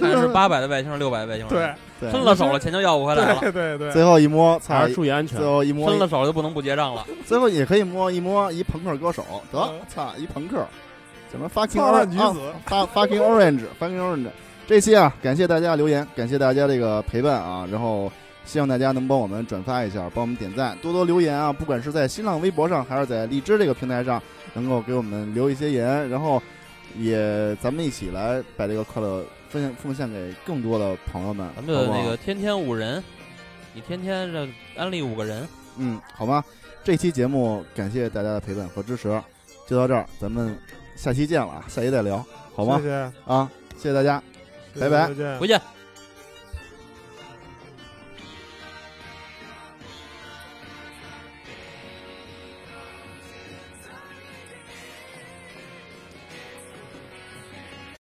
[0.00, 4.88] 看是八百的外星人，六百的外星人，对，对，伸了手了，钱就要不回来了，对对对，最后一摸，操还！
[4.88, 5.46] 是注意安全最。
[5.46, 7.04] 后一摸分，了手就不能不结账了。
[7.26, 10.64] 最后也可以摸一摸一朋克歌手，得嗯，操，一朋克，
[11.30, 12.34] 什么 fucking orange
[12.64, 14.26] 发 fucking orange，fucking orange。
[14.66, 18.12] 这期啊，感谢大家留言，感谢大家这个陪伴啊，然后
[18.44, 24.22] 希望大家能帮我们转发一下，帮我们点赞，多多留言啊，不管是在新浪微博上，还是在荔枝这个平台上，
[24.54, 26.42] 能够给我们留一些言，然后
[26.98, 33.02] 也咱们一起来把这个快乐分享奉献给更多的朋友们，咱们的那个天天五人，
[33.72, 35.46] 你天天这安利五个人，
[35.76, 36.44] 嗯，好吗？
[36.84, 39.20] 这期节目感谢大家的陪伴和支持，
[39.66, 40.56] 就到这儿，咱们
[40.96, 42.84] 下期见了啊，下期再聊，好吗谢？
[42.84, 44.22] 谢，啊，谢谢大家。
[44.74, 45.77] 谢谢拜拜再见回见。